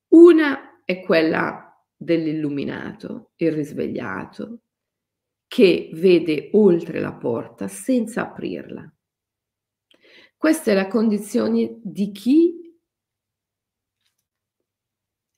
Una 0.09 0.83
è 0.85 1.01
quella 1.01 1.75
dell'illuminato, 1.97 3.31
il 3.37 3.51
risvegliato, 3.51 4.61
che 5.47 5.89
vede 5.95 6.51
oltre 6.53 7.01
la 7.01 7.15
porta 7.15 7.67
senza 7.67 8.29
aprirla. 8.29 8.91
Questa 10.37 10.70
è 10.70 10.75
la 10.75 10.87
condizione 10.87 11.79
di 11.83 12.12
chi 12.12 12.79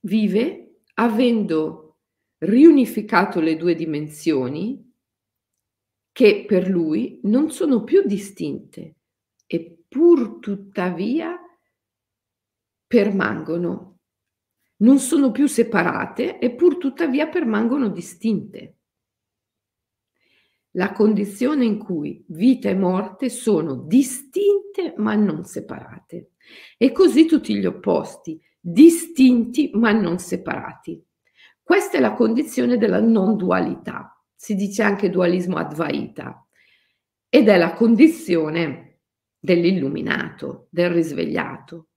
vive 0.00 0.80
avendo 0.94 1.98
riunificato 2.38 3.40
le 3.40 3.56
due 3.56 3.74
dimensioni 3.74 4.84
che 6.11 6.44
per 6.46 6.68
lui 6.68 7.20
non 7.24 7.50
sono 7.50 7.84
più 7.84 8.02
distinte 8.04 8.96
e 9.46 9.84
pur 9.87 10.38
tuttavia 10.40 11.38
permangono, 12.87 13.98
non 14.78 14.98
sono 14.98 15.30
più 15.30 15.46
separate 15.46 16.38
e 16.38 16.54
pur 16.54 16.78
tuttavia 16.78 17.28
permangono 17.28 17.88
distinte. 17.88 18.78
La 20.79 20.93
condizione 20.93 21.64
in 21.64 21.77
cui 21.77 22.25
vita 22.29 22.69
e 22.69 22.77
morte 22.77 23.31
sono 23.31 23.75
distinte 23.75 24.95
ma 24.97 25.17
non 25.17 25.45
separate. 25.45 26.35
E 26.77 26.93
così 26.93 27.27
tutti 27.27 27.57
gli 27.57 27.67
opposti, 27.67 28.41
distinti 28.61 29.73
ma 29.75 29.91
non 29.91 30.21
separati. 30.21 31.05
Questa 31.61 31.99
è 31.99 32.01
la 32.01 32.14
condizione 32.14 32.79
della 32.79 33.01
non 33.01 33.37
dualità. 33.37 34.23
Si 34.37 34.55
dice 34.55 34.85
anche 34.85 35.11
dualismo 35.11 35.57
advaita. 35.57 36.47
Ed 37.29 37.49
è 37.49 37.59
la 37.59 37.73
condizione 37.73 39.01
dell'illuminato, 39.37 40.69
del 40.71 40.91
risvegliato. 40.91 41.88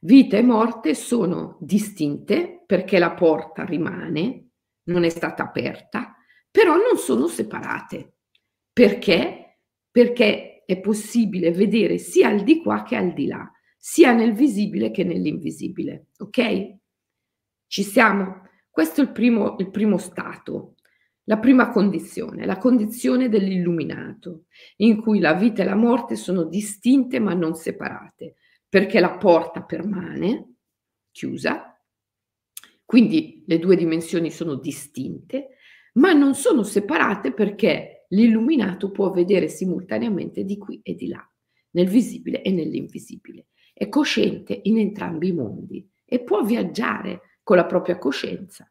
Vita 0.00 0.38
e 0.38 0.42
morte 0.42 0.94
sono 0.94 1.58
distinte 1.60 2.62
perché 2.64 2.98
la 2.98 3.12
porta 3.12 3.66
rimane, 3.66 4.48
non 4.84 5.04
è 5.04 5.10
stata 5.10 5.42
aperta, 5.42 6.13
però 6.54 6.76
non 6.76 6.96
sono 6.98 7.26
separate. 7.26 8.18
Perché? 8.72 9.58
Perché 9.90 10.62
è 10.64 10.78
possibile 10.78 11.50
vedere 11.50 11.98
sia 11.98 12.28
al 12.28 12.44
di 12.44 12.62
qua 12.62 12.84
che 12.84 12.94
al 12.94 13.12
di 13.12 13.26
là, 13.26 13.50
sia 13.76 14.12
nel 14.12 14.34
visibile 14.34 14.92
che 14.92 15.02
nell'invisibile. 15.02 16.10
Ok? 16.18 16.76
Ci 17.66 17.82
siamo? 17.82 18.42
Questo 18.70 19.00
è 19.00 19.04
il 19.04 19.10
primo, 19.10 19.56
il 19.58 19.68
primo 19.72 19.98
stato, 19.98 20.76
la 21.24 21.40
prima 21.40 21.70
condizione, 21.70 22.46
la 22.46 22.58
condizione 22.58 23.28
dell'illuminato, 23.28 24.44
in 24.76 25.02
cui 25.02 25.18
la 25.18 25.34
vita 25.34 25.62
e 25.62 25.64
la 25.64 25.74
morte 25.74 26.14
sono 26.14 26.44
distinte 26.44 27.18
ma 27.18 27.34
non 27.34 27.56
separate 27.56 28.36
perché 28.68 29.00
la 29.00 29.16
porta 29.18 29.64
permane, 29.64 30.58
chiusa, 31.10 31.80
quindi 32.84 33.42
le 33.46 33.58
due 33.58 33.74
dimensioni 33.74 34.30
sono 34.30 34.54
distinte, 34.54 35.56
ma 35.94 36.12
non 36.12 36.34
sono 36.34 36.62
separate 36.62 37.32
perché 37.32 38.06
l'illuminato 38.08 38.90
può 38.90 39.10
vedere 39.10 39.48
simultaneamente 39.48 40.44
di 40.44 40.58
qui 40.58 40.80
e 40.82 40.94
di 40.94 41.08
là, 41.08 41.28
nel 41.70 41.88
visibile 41.88 42.42
e 42.42 42.50
nell'invisibile. 42.50 43.48
È 43.72 43.88
cosciente 43.88 44.60
in 44.64 44.78
entrambi 44.78 45.28
i 45.28 45.32
mondi 45.32 45.88
e 46.04 46.22
può 46.22 46.42
viaggiare 46.42 47.38
con 47.42 47.56
la 47.56 47.66
propria 47.66 47.98
coscienza, 47.98 48.70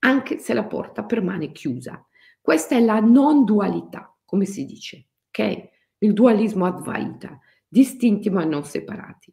anche 0.00 0.38
se 0.38 0.54
la 0.54 0.64
porta 0.64 1.04
permane 1.04 1.52
chiusa. 1.52 2.04
Questa 2.40 2.76
è 2.76 2.80
la 2.80 3.00
non 3.00 3.44
dualità, 3.44 4.16
come 4.24 4.44
si 4.44 4.64
dice, 4.64 5.08
ok? 5.28 5.68
Il 5.98 6.12
dualismo 6.12 6.66
advaita, 6.66 7.38
distinti 7.68 8.30
ma 8.30 8.44
non 8.44 8.64
separati. 8.64 9.32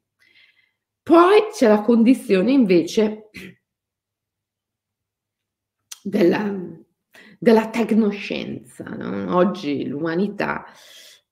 Poi 1.02 1.48
c'è 1.52 1.68
la 1.68 1.82
condizione 1.82 2.52
invece 2.52 3.30
della, 6.04 6.67
della 7.38 7.70
tecnoscienza. 7.70 8.84
No? 8.84 9.36
Oggi 9.36 9.86
l'umanità 9.88 10.66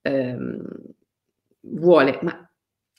ehm, 0.01 0.61
vuole, 1.61 2.19
ma 2.21 2.49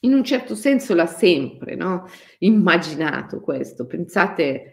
in 0.01 0.13
un 0.13 0.25
certo 0.25 0.55
senso 0.55 0.95
l'ha 0.95 1.07
sempre 1.07 1.75
no? 1.75 2.09
immaginato 2.39 3.41
questo. 3.41 3.87
Pensate 3.87 4.73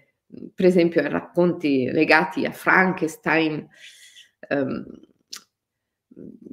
per 0.54 0.66
esempio 0.66 1.02
ai 1.02 1.10
racconti 1.10 1.90
legati 1.92 2.46
a 2.46 2.52
Frankenstein, 2.52 3.68
ehm, 4.48 4.86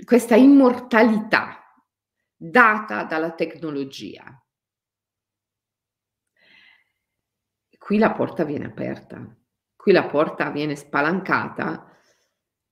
questa 0.04 0.36
immortalità 0.36 1.56
data 2.36 3.04
dalla 3.04 3.32
tecnologia. 3.32 4.40
qui 7.90 7.98
la 7.98 8.12
porta 8.12 8.44
viene 8.44 8.66
aperta, 8.66 9.36
qui 9.80 9.92
la 9.92 10.04
porta 10.04 10.50
viene 10.50 10.76
spalancata 10.76 11.86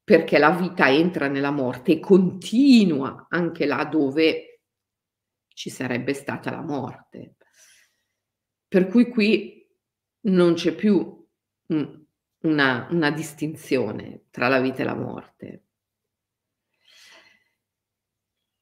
perché 0.04 0.38
la 0.38 0.50
vita 0.50 0.90
entra 0.90 1.26
nella 1.26 1.50
morte 1.50 1.92
e 1.92 2.00
continua 2.00 3.26
anche 3.28 3.66
là 3.66 3.84
dove 3.84 4.62
ci 5.48 5.70
sarebbe 5.70 6.14
stata 6.14 6.50
la 6.50 6.62
morte. 6.62 7.36
Per 8.66 8.88
cui 8.88 9.08
qui 9.08 9.66
non 10.20 10.54
c'è 10.54 10.74
più 10.74 11.26
una, 11.66 12.88
una 12.90 13.10
distinzione 13.10 14.26
tra 14.30 14.48
la 14.48 14.60
vita 14.60 14.82
e 14.82 14.84
la 14.84 14.94
morte. 14.94 15.64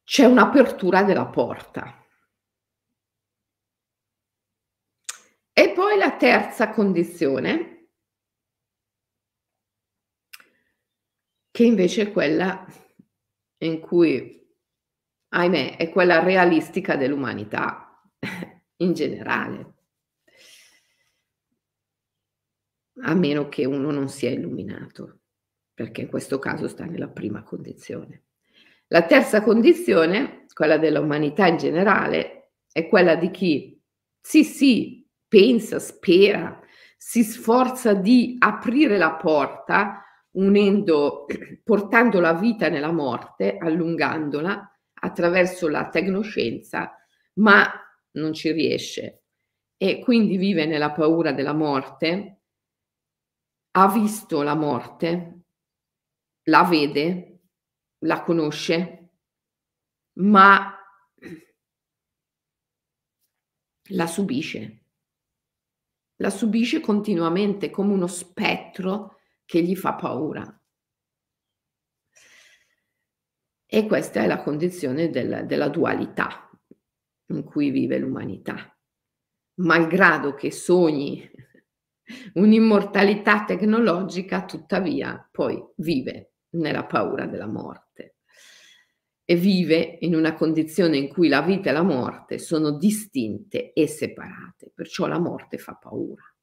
C'è 0.04 0.24
un'apertura 0.24 1.02
della 1.02 1.26
porta. 1.26 2.04
E 5.52 5.72
poi 5.72 5.96
la 5.98 6.16
terza 6.16 6.70
condizione, 6.70 7.75
che 11.56 11.64
invece 11.64 12.02
è 12.02 12.12
quella 12.12 12.66
in 13.62 13.80
cui, 13.80 14.46
ahimè, 15.28 15.78
è 15.78 15.88
quella 15.88 16.22
realistica 16.22 16.96
dell'umanità 16.96 17.98
in 18.76 18.92
generale, 18.92 19.74
a 23.04 23.14
meno 23.14 23.48
che 23.48 23.64
uno 23.64 23.90
non 23.90 24.10
sia 24.10 24.28
illuminato, 24.28 25.20
perché 25.72 26.02
in 26.02 26.08
questo 26.08 26.38
caso 26.38 26.68
sta 26.68 26.84
nella 26.84 27.08
prima 27.08 27.42
condizione. 27.42 28.24
La 28.88 29.06
terza 29.06 29.40
condizione, 29.40 30.44
quella 30.52 30.76
dell'umanità 30.76 31.46
in 31.46 31.56
generale, 31.56 32.50
è 32.70 32.86
quella 32.86 33.14
di 33.14 33.30
chi, 33.30 33.82
sì, 34.20 34.44
sì, 34.44 35.08
pensa, 35.26 35.78
spera, 35.78 36.60
si 36.98 37.24
sforza 37.24 37.94
di 37.94 38.36
aprire 38.40 38.98
la 38.98 39.14
porta 39.14 40.02
unendo, 40.36 41.26
portando 41.62 42.20
la 42.20 42.34
vita 42.34 42.68
nella 42.68 42.92
morte, 42.92 43.56
allungandola 43.56 44.70
attraverso 45.00 45.68
la 45.68 45.88
tecnoscienza, 45.88 46.96
ma 47.34 47.70
non 48.12 48.32
ci 48.32 48.52
riesce. 48.52 49.24
E 49.76 50.00
quindi 50.00 50.36
vive 50.36 50.64
nella 50.64 50.92
paura 50.92 51.32
della 51.32 51.52
morte, 51.52 52.40
ha 53.72 53.88
visto 53.88 54.42
la 54.42 54.54
morte, 54.54 55.40
la 56.44 56.64
vede, 56.64 57.40
la 57.98 58.22
conosce, 58.22 59.10
ma 60.14 60.74
la 63.90 64.06
subisce. 64.06 64.80
La 66.20 66.30
subisce 66.30 66.80
continuamente 66.80 67.68
come 67.68 67.92
uno 67.92 68.06
spettro 68.06 69.15
che 69.46 69.62
gli 69.62 69.74
fa 69.74 69.94
paura. 69.94 70.60
E 73.68 73.86
questa 73.86 74.22
è 74.22 74.26
la 74.26 74.42
condizione 74.42 75.08
del, 75.10 75.44
della 75.46 75.68
dualità 75.68 76.50
in 77.28 77.42
cui 77.42 77.70
vive 77.70 77.98
l'umanità. 77.98 78.76
Malgrado 79.60 80.34
che 80.34 80.50
sogni 80.50 81.28
un'immortalità 82.34 83.44
tecnologica, 83.44 84.44
tuttavia 84.44 85.26
poi 85.30 85.62
vive 85.76 86.32
nella 86.50 86.84
paura 86.84 87.26
della 87.26 87.48
morte 87.48 88.16
e 89.24 89.34
vive 89.34 89.98
in 90.00 90.14
una 90.14 90.34
condizione 90.34 90.96
in 90.96 91.08
cui 91.08 91.28
la 91.28 91.42
vita 91.42 91.70
e 91.70 91.72
la 91.72 91.82
morte 91.82 92.38
sono 92.38 92.76
distinte 92.76 93.72
e 93.72 93.88
separate, 93.88 94.70
perciò 94.72 95.06
la 95.06 95.18
morte 95.18 95.58
fa 95.58 95.74
paura. 95.74 96.35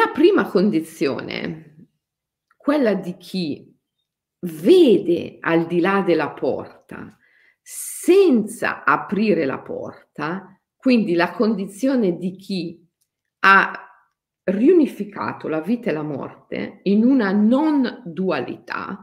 La 0.00 0.08
prima 0.14 0.46
condizione, 0.46 1.88
quella 2.56 2.94
di 2.94 3.18
chi 3.18 3.70
vede 4.46 5.36
al 5.40 5.66
di 5.66 5.78
là 5.78 6.00
della 6.00 6.30
porta 6.30 7.18
senza 7.60 8.82
aprire 8.84 9.44
la 9.44 9.58
porta, 9.58 10.58
quindi 10.74 11.12
la 11.12 11.32
condizione 11.32 12.16
di 12.16 12.34
chi 12.36 12.82
ha 13.40 13.78
riunificato 14.44 15.48
la 15.48 15.60
vita 15.60 15.90
e 15.90 15.92
la 15.92 16.02
morte 16.02 16.80
in 16.84 17.04
una 17.04 17.32
non 17.32 18.02
dualità 18.06 19.02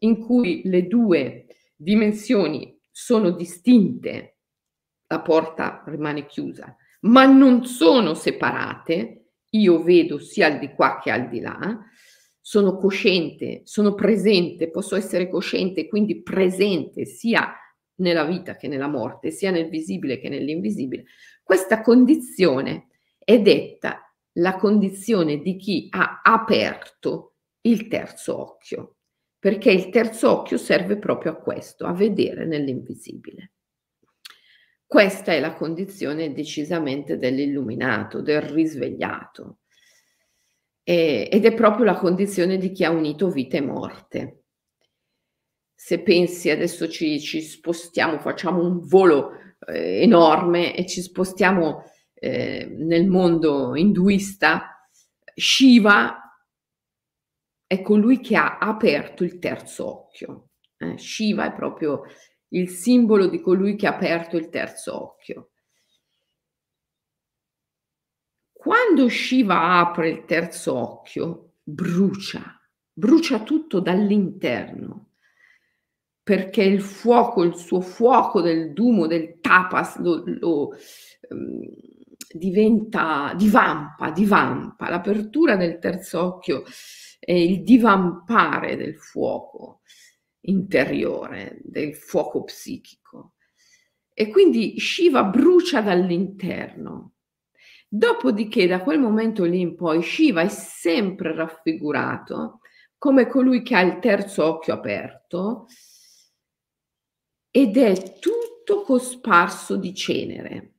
in 0.00 0.18
cui 0.18 0.62
le 0.64 0.88
due 0.88 1.46
dimensioni 1.76 2.80
sono 2.90 3.30
distinte, 3.30 4.38
la 5.06 5.20
porta 5.20 5.84
rimane 5.86 6.26
chiusa, 6.26 6.76
ma 7.02 7.26
non 7.26 7.64
sono 7.64 8.14
separate, 8.14 9.21
io 9.54 9.82
vedo 9.82 10.18
sia 10.18 10.46
al 10.46 10.58
di 10.58 10.70
qua 10.72 10.98
che 11.02 11.10
al 11.10 11.28
di 11.28 11.40
là, 11.40 11.78
sono 12.40 12.76
cosciente, 12.76 13.62
sono 13.64 13.94
presente, 13.94 14.70
posso 14.70 14.96
essere 14.96 15.28
cosciente, 15.28 15.86
quindi 15.86 16.22
presente 16.22 17.04
sia 17.04 17.54
nella 17.96 18.24
vita 18.24 18.56
che 18.56 18.68
nella 18.68 18.88
morte, 18.88 19.30
sia 19.30 19.50
nel 19.50 19.68
visibile 19.68 20.18
che 20.18 20.28
nell'invisibile. 20.28 21.04
Questa 21.42 21.80
condizione 21.82 22.88
è 23.18 23.40
detta 23.40 24.12
la 24.36 24.56
condizione 24.56 25.40
di 25.40 25.56
chi 25.56 25.86
ha 25.90 26.20
aperto 26.22 27.34
il 27.62 27.86
terzo 27.86 28.40
occhio, 28.40 28.96
perché 29.38 29.70
il 29.70 29.90
terzo 29.90 30.30
occhio 30.30 30.56
serve 30.56 30.96
proprio 30.96 31.32
a 31.32 31.36
questo, 31.36 31.84
a 31.84 31.92
vedere 31.92 32.44
nell'invisibile. 32.44 33.52
Questa 34.92 35.32
è 35.32 35.40
la 35.40 35.54
condizione 35.54 36.34
decisamente 36.34 37.16
dell'illuminato, 37.16 38.20
del 38.20 38.42
risvegliato. 38.42 39.60
E, 40.82 41.30
ed 41.32 41.46
è 41.46 41.54
proprio 41.54 41.86
la 41.86 41.94
condizione 41.94 42.58
di 42.58 42.72
chi 42.72 42.84
ha 42.84 42.90
unito 42.90 43.30
vita 43.30 43.56
e 43.56 43.62
morte. 43.62 44.42
Se 45.74 46.02
pensi 46.02 46.50
adesso 46.50 46.90
ci, 46.90 47.18
ci 47.20 47.40
spostiamo, 47.40 48.18
facciamo 48.18 48.62
un 48.62 48.80
volo 48.80 49.30
eh, 49.66 50.02
enorme 50.02 50.76
e 50.76 50.84
ci 50.86 51.00
spostiamo 51.00 51.84
eh, 52.12 52.66
nel 52.70 53.08
mondo 53.08 53.74
induista, 53.74 54.86
Shiva 55.34 56.18
è 57.66 57.80
colui 57.80 58.20
che 58.20 58.36
ha 58.36 58.58
aperto 58.58 59.24
il 59.24 59.38
terzo 59.38 59.88
occhio. 59.88 60.48
Eh, 60.76 60.98
Shiva 60.98 61.46
è 61.46 61.54
proprio 61.54 62.02
il 62.52 62.68
simbolo 62.68 63.26
di 63.26 63.40
colui 63.40 63.76
che 63.76 63.86
ha 63.86 63.94
aperto 63.94 64.36
il 64.36 64.48
terzo 64.48 65.02
occhio. 65.02 65.50
Quando 68.52 69.08
Shiva 69.08 69.78
apre 69.78 70.08
il 70.08 70.24
terzo 70.24 70.74
occhio, 70.74 71.54
brucia, 71.62 72.60
brucia 72.92 73.40
tutto 73.40 73.80
dall'interno, 73.80 75.10
perché 76.22 76.62
il 76.62 76.80
fuoco, 76.80 77.42
il 77.42 77.56
suo 77.56 77.80
fuoco 77.80 78.40
del 78.40 78.72
dumo, 78.72 79.08
del 79.08 79.40
tapas, 79.40 79.98
lo, 79.98 80.22
lo 80.24 80.68
um, 81.30 81.60
diventa, 82.32 83.34
divampa, 83.36 84.10
divampa. 84.10 84.88
L'apertura 84.88 85.56
del 85.56 85.78
terzo 85.78 86.22
occhio 86.22 86.62
è 87.18 87.32
il 87.32 87.64
divampare 87.64 88.76
del 88.76 88.96
fuoco 88.96 89.80
interiore, 90.42 91.60
del 91.62 91.94
fuoco 91.94 92.44
psichico. 92.44 93.34
E 94.14 94.28
quindi 94.28 94.78
Shiva 94.78 95.24
brucia 95.24 95.80
dall'interno. 95.80 97.14
Dopodiché, 97.88 98.66
da 98.66 98.82
quel 98.82 98.98
momento 98.98 99.44
lì 99.44 99.60
in 99.60 99.74
poi, 99.74 100.02
Shiva 100.02 100.42
è 100.42 100.48
sempre 100.48 101.34
raffigurato 101.34 102.60
come 102.96 103.26
colui 103.26 103.62
che 103.62 103.74
ha 103.74 103.80
il 103.80 103.98
terzo 103.98 104.44
occhio 104.44 104.74
aperto 104.74 105.66
ed 107.50 107.76
è 107.76 108.18
tutto 108.18 108.82
cosparso 108.82 109.76
di 109.76 109.92
cenere, 109.92 110.74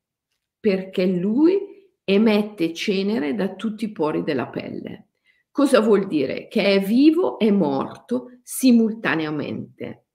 perché 0.59 1.05
lui 1.05 1.59
emette 2.03 2.73
cenere 2.73 3.35
da 3.35 3.53
tutti 3.55 3.85
i 3.85 3.91
pori 3.91 4.23
della 4.23 4.47
pelle. 4.47 5.09
Cosa 5.53 5.81
vuol 5.81 6.07
dire? 6.07 6.47
Che 6.47 6.63
è 6.63 6.79
vivo 6.79 7.37
e 7.37 7.51
morto 7.51 8.39
simultaneamente. 8.41 10.07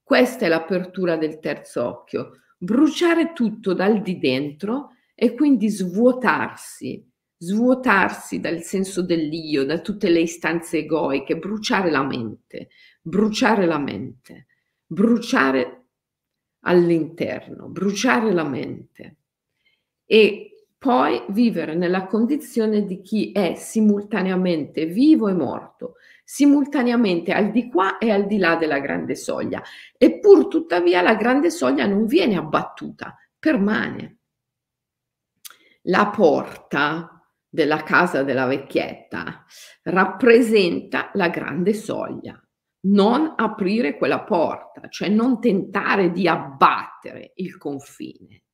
Questa 0.00 0.46
è 0.46 0.48
l'apertura 0.48 1.16
del 1.16 1.40
terzo 1.40 1.84
occhio, 1.84 2.42
bruciare 2.56 3.32
tutto 3.32 3.74
dal 3.74 4.00
di 4.00 4.20
dentro 4.20 4.90
e 5.16 5.34
quindi 5.34 5.68
svuotarsi, 5.68 7.04
svuotarsi 7.36 8.38
dal 8.38 8.62
senso 8.62 9.02
dell'io, 9.02 9.64
da 9.64 9.80
tutte 9.80 10.08
le 10.08 10.20
istanze 10.20 10.78
egoiche, 10.78 11.36
bruciare 11.36 11.90
la 11.90 12.04
mente, 12.04 12.68
bruciare 13.02 13.66
la 13.66 13.78
mente, 13.78 14.46
bruciare 14.86 15.86
all'interno, 16.60 17.66
bruciare 17.66 18.32
la 18.32 18.44
mente. 18.44 19.16
E 20.04 20.59
poi 20.80 21.22
vivere 21.28 21.74
nella 21.74 22.06
condizione 22.06 22.86
di 22.86 23.02
chi 23.02 23.32
è 23.32 23.54
simultaneamente 23.54 24.86
vivo 24.86 25.28
e 25.28 25.34
morto, 25.34 25.96
simultaneamente 26.24 27.32
al 27.32 27.50
di 27.50 27.68
qua 27.68 27.98
e 27.98 28.10
al 28.10 28.26
di 28.26 28.38
là 28.38 28.56
della 28.56 28.78
grande 28.78 29.14
soglia. 29.14 29.62
Eppur 29.98 30.48
tuttavia 30.48 31.02
la 31.02 31.16
grande 31.16 31.50
soglia 31.50 31.84
non 31.84 32.06
viene 32.06 32.38
abbattuta, 32.38 33.14
permane. 33.38 34.20
La 35.82 36.08
porta 36.08 37.26
della 37.46 37.82
casa 37.82 38.22
della 38.22 38.46
vecchietta 38.46 39.44
rappresenta 39.82 41.10
la 41.12 41.28
grande 41.28 41.74
soglia. 41.74 42.42
Non 42.86 43.34
aprire 43.36 43.98
quella 43.98 44.22
porta, 44.22 44.88
cioè 44.88 45.10
non 45.10 45.40
tentare 45.40 46.10
di 46.10 46.26
abbattere 46.26 47.32
il 47.34 47.58
confine. 47.58 48.44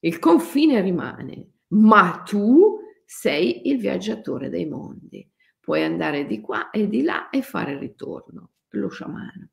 Il 0.00 0.18
confine 0.18 0.80
rimane, 0.80 1.59
ma 1.70 2.22
tu 2.24 2.78
sei 3.04 3.68
il 3.68 3.78
viaggiatore 3.78 4.48
dei 4.48 4.66
mondi. 4.66 5.28
Puoi 5.58 5.82
andare 5.82 6.26
di 6.26 6.40
qua 6.40 6.70
e 6.70 6.88
di 6.88 7.02
là 7.02 7.28
e 7.30 7.42
fare 7.42 7.78
ritorno, 7.78 8.52
lo 8.68 8.88
sciamano. 8.88 9.50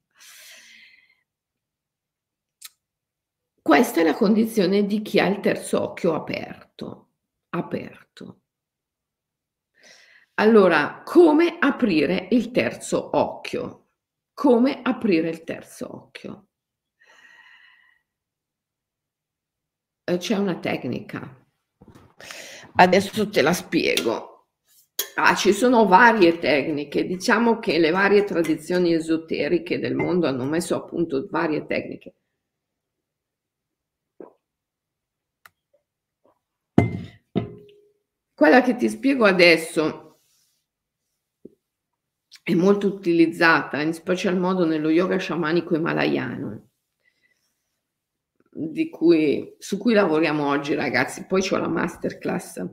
Questa 3.62 4.00
è 4.00 4.04
la 4.04 4.16
condizione 4.16 4.86
di 4.86 5.02
chi 5.02 5.20
ha 5.20 5.28
il 5.28 5.42
terzo 5.42 5.82
occhio 5.82 6.14
aperto, 6.14 7.10
aperto. 7.50 8.42
Allora, 10.36 11.02
come 11.04 11.58
aprire 11.60 12.28
il 12.32 12.52
terzo 12.52 13.18
occhio? 13.18 13.88
Come 14.34 14.82
aprire 14.84 15.30
il 15.30 15.44
terzo 15.44 15.94
occhio? 15.94 16.48
Eh, 20.06 20.18
c'è 20.18 20.38
una 20.38 20.58
tecnica 20.60 21.47
Adesso 22.76 23.30
te 23.30 23.42
la 23.42 23.54
spiego. 23.54 24.48
Ah, 25.16 25.36
ci 25.36 25.52
sono 25.52 25.88
varie 25.88 26.38
tecniche, 26.38 27.06
diciamo 27.06 27.60
che 27.60 27.80
le 27.80 27.90
varie 27.92 28.24
tradizioni 28.24 28.94
esoteriche 28.94 29.80
del 29.80 29.96
mondo 29.96 30.28
hanno 30.28 30.46
messo 30.46 30.76
a 30.76 30.84
punto 30.84 31.28
varie 31.30 31.66
tecniche. 31.66 32.14
Quella 38.34 38.62
che 38.62 38.76
ti 38.76 38.88
spiego 38.90 39.26
adesso 39.26 40.20
è 42.44 42.54
molto 42.54 42.88
utilizzata, 42.88 43.82
in 43.82 43.94
special 43.94 44.38
modo 44.38 44.66
nello 44.66 44.90
yoga 44.90 45.18
sciamanico 45.18 45.76
himalayano 45.76 46.67
cui, 48.90 49.56
su 49.58 49.78
cui 49.78 49.94
lavoriamo 49.94 50.48
oggi 50.48 50.74
ragazzi. 50.74 51.26
Poi 51.26 51.42
c'ho 51.42 51.58
la 51.58 51.68
masterclass 51.68 52.66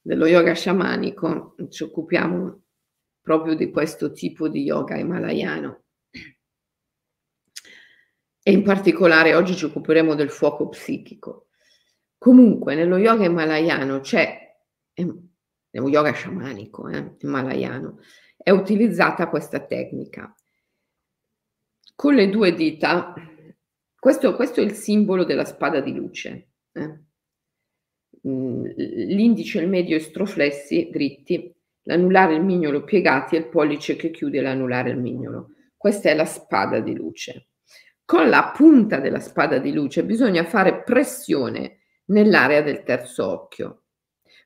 dello 0.00 0.26
yoga 0.26 0.52
sciamanico, 0.54 1.54
ci 1.68 1.84
occupiamo 1.84 2.62
proprio 3.20 3.54
di 3.54 3.70
questo 3.70 4.12
tipo 4.12 4.48
di 4.48 4.62
yoga 4.62 4.96
himalayano. 4.96 5.84
E 8.44 8.50
in 8.50 8.64
particolare 8.64 9.34
oggi 9.34 9.54
ci 9.54 9.66
occuperemo 9.66 10.14
del 10.14 10.30
fuoco 10.30 10.68
psichico. 10.68 11.46
Comunque 12.18 12.74
nello 12.74 12.96
yoga 12.96 13.24
himalayano 13.24 14.00
c'è, 14.00 14.56
è 14.92 15.04
yoga 15.70 16.12
sciamanico, 16.12 16.88
eh, 16.88 17.16
himalayano, 17.20 18.00
è 18.36 18.50
utilizzata 18.50 19.28
questa 19.28 19.64
tecnica. 19.64 20.34
Con 21.94 22.14
le 22.14 22.28
due 22.28 22.52
dita 22.54 23.14
questo, 24.02 24.34
questo, 24.34 24.60
è 24.60 24.64
il 24.64 24.72
simbolo 24.72 25.22
della 25.22 25.44
spada 25.44 25.78
di 25.78 25.94
luce. 25.94 26.48
Eh? 26.72 26.98
Mm, 28.26 28.64
l'indice 28.74 29.60
e 29.60 29.62
il 29.62 29.68
medio 29.68 29.94
estroflessi 29.94 30.88
dritti, 30.90 31.54
l'anulare 31.82 32.32
e 32.32 32.38
il 32.38 32.42
mignolo 32.42 32.82
piegati 32.82 33.36
e 33.36 33.38
il 33.38 33.46
pollice 33.46 33.94
che 33.94 34.10
chiude 34.10 34.40
l'anulare 34.40 34.88
e 34.88 34.94
il 34.94 34.98
mignolo. 34.98 35.50
Questa 35.76 36.10
è 36.10 36.16
la 36.16 36.24
spada 36.24 36.80
di 36.80 36.96
luce. 36.96 37.50
Con 38.04 38.28
la 38.28 38.50
punta 38.52 38.98
della 38.98 39.20
spada 39.20 39.58
di 39.58 39.72
luce 39.72 40.04
bisogna 40.04 40.42
fare 40.42 40.82
pressione 40.82 41.82
nell'area 42.06 42.60
del 42.60 42.82
terzo 42.82 43.24
occhio. 43.28 43.84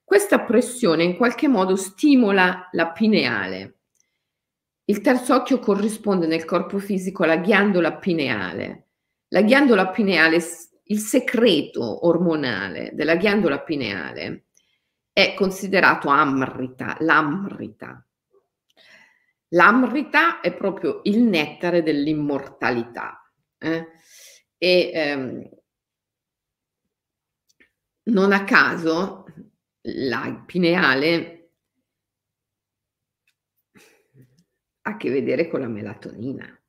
Questa 0.04 0.40
pressione 0.40 1.02
in 1.02 1.16
qualche 1.16 1.48
modo 1.48 1.76
stimola 1.76 2.68
la 2.72 2.90
pineale. 2.90 3.78
Il 4.84 5.00
terzo 5.00 5.34
occhio 5.34 5.60
corrisponde 5.60 6.26
nel 6.26 6.44
corpo 6.44 6.76
fisico 6.76 7.22
alla 7.22 7.38
ghiandola 7.38 7.94
pineale 7.94 8.85
la 9.28 9.42
ghiandola 9.42 9.88
pineale, 9.88 10.36
il 10.84 10.98
segreto 10.98 12.06
ormonale 12.06 12.90
della 12.92 13.16
ghiandola 13.16 13.60
pineale 13.60 14.46
è 15.12 15.34
considerato 15.34 16.08
amrita, 16.08 16.96
l'amrita. 17.00 18.06
L'amrita 19.50 20.40
è 20.40 20.54
proprio 20.54 21.00
il 21.04 21.22
nettare 21.22 21.82
dell'immortalità. 21.82 23.32
Eh? 23.58 23.86
E 24.58 24.90
ehm, 24.92 25.48
non 28.04 28.32
a 28.32 28.44
caso 28.44 29.24
la 29.82 30.42
pineale 30.44 31.50
ha 34.82 34.90
a 34.90 34.96
che 34.96 35.10
vedere 35.10 35.48
con 35.48 35.60
la 35.60 35.68
melatonina. 35.68 36.62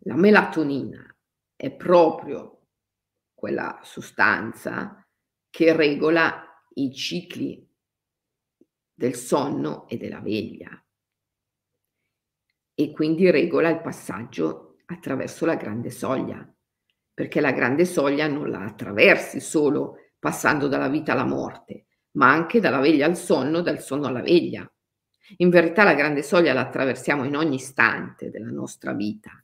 La 0.00 0.16
melatonina 0.16 1.13
è 1.64 1.72
proprio 1.72 2.66
quella 3.32 3.80
sostanza 3.82 5.06
che 5.48 5.74
regola 5.74 6.44
i 6.74 6.92
cicli 6.92 7.66
del 8.92 9.14
sonno 9.14 9.88
e 9.88 9.96
della 9.96 10.20
veglia. 10.20 10.84
e 12.74 12.90
quindi 12.90 13.30
regola 13.30 13.68
il 13.68 13.80
passaggio 13.80 14.78
attraverso 14.86 15.46
la 15.46 15.54
grande 15.54 15.90
soglia, 15.90 16.46
perché 17.12 17.40
la 17.40 17.52
grande 17.52 17.84
soglia 17.84 18.26
non 18.26 18.50
la 18.50 18.64
attraversi 18.64 19.40
solo 19.40 19.98
passando 20.18 20.66
dalla 20.66 20.88
vita 20.88 21.12
alla 21.12 21.24
morte, 21.24 21.86
ma 22.12 22.32
anche 22.32 22.58
dalla 22.58 22.80
veglia 22.80 23.06
al 23.06 23.16
sonno, 23.16 23.60
dal 23.60 23.80
sonno 23.80 24.08
alla 24.08 24.22
veglia. 24.22 24.68
In 25.36 25.50
verità 25.50 25.84
la 25.84 25.94
grande 25.94 26.22
soglia 26.22 26.52
la 26.52 26.62
attraversiamo 26.62 27.24
in 27.24 27.36
ogni 27.36 27.54
istante 27.56 28.30
della 28.30 28.50
nostra 28.50 28.92
vita, 28.92 29.43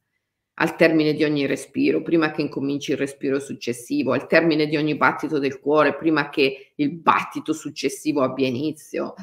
al 0.61 0.77
termine 0.77 1.15
di 1.15 1.25
ogni 1.25 1.47
respiro, 1.47 2.03
prima 2.03 2.31
che 2.31 2.43
incominci 2.43 2.93
il 2.93 2.99
respiro 2.99 3.41
successivo, 3.41 4.13
al 4.13 4.27
termine 4.27 4.67
di 4.67 4.77
ogni 4.77 4.95
battito 4.95 5.39
del 5.39 5.59
cuore, 5.59 5.97
prima 5.97 6.29
che 6.29 6.73
il 6.75 6.93
battito 6.93 7.55
successivo 7.55 8.23
abbia 8.23 8.47
inizio, 8.47 9.15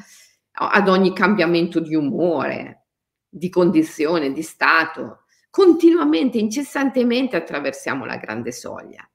ad 0.50 0.88
ogni 0.88 1.12
cambiamento 1.14 1.78
di 1.78 1.94
umore, 1.94 2.86
di 3.28 3.48
condizione, 3.50 4.32
di 4.32 4.42
stato. 4.42 5.26
Continuamente, 5.48 6.38
incessantemente 6.38 7.36
attraversiamo 7.36 8.04
la 8.04 8.16
grande 8.16 8.50
soglia, 8.50 9.08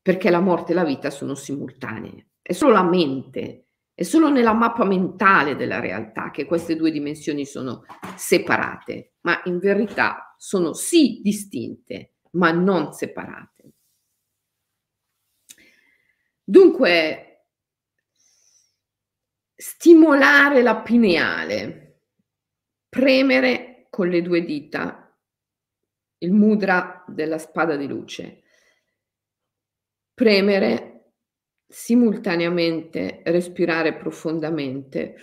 perché 0.00 0.30
la 0.30 0.40
morte 0.40 0.72
e 0.72 0.74
la 0.74 0.84
vita 0.84 1.10
sono 1.10 1.34
simultanee. 1.34 2.28
È 2.40 2.54
solo 2.54 2.72
la 2.72 2.82
mente, 2.82 3.67
è 3.98 4.04
solo 4.04 4.28
nella 4.28 4.52
mappa 4.52 4.84
mentale 4.84 5.56
della 5.56 5.80
realtà 5.80 6.30
che 6.30 6.44
queste 6.44 6.76
due 6.76 6.92
dimensioni 6.92 7.44
sono 7.44 7.84
separate, 8.14 9.14
ma 9.22 9.42
in 9.46 9.58
verità 9.58 10.36
sono 10.38 10.72
sì 10.72 11.20
distinte, 11.20 12.18
ma 12.34 12.52
non 12.52 12.92
separate. 12.92 13.72
Dunque, 16.44 17.46
stimolare 19.52 20.62
la 20.62 20.76
pineale, 20.76 22.02
premere 22.88 23.88
con 23.90 24.06
le 24.06 24.22
due 24.22 24.44
dita 24.44 25.12
il 26.18 26.30
mudra 26.30 27.04
della 27.08 27.38
spada 27.38 27.74
di 27.74 27.88
luce, 27.88 28.44
premere 30.14 30.87
simultaneamente 31.68 33.20
respirare 33.26 33.94
profondamente. 33.94 35.14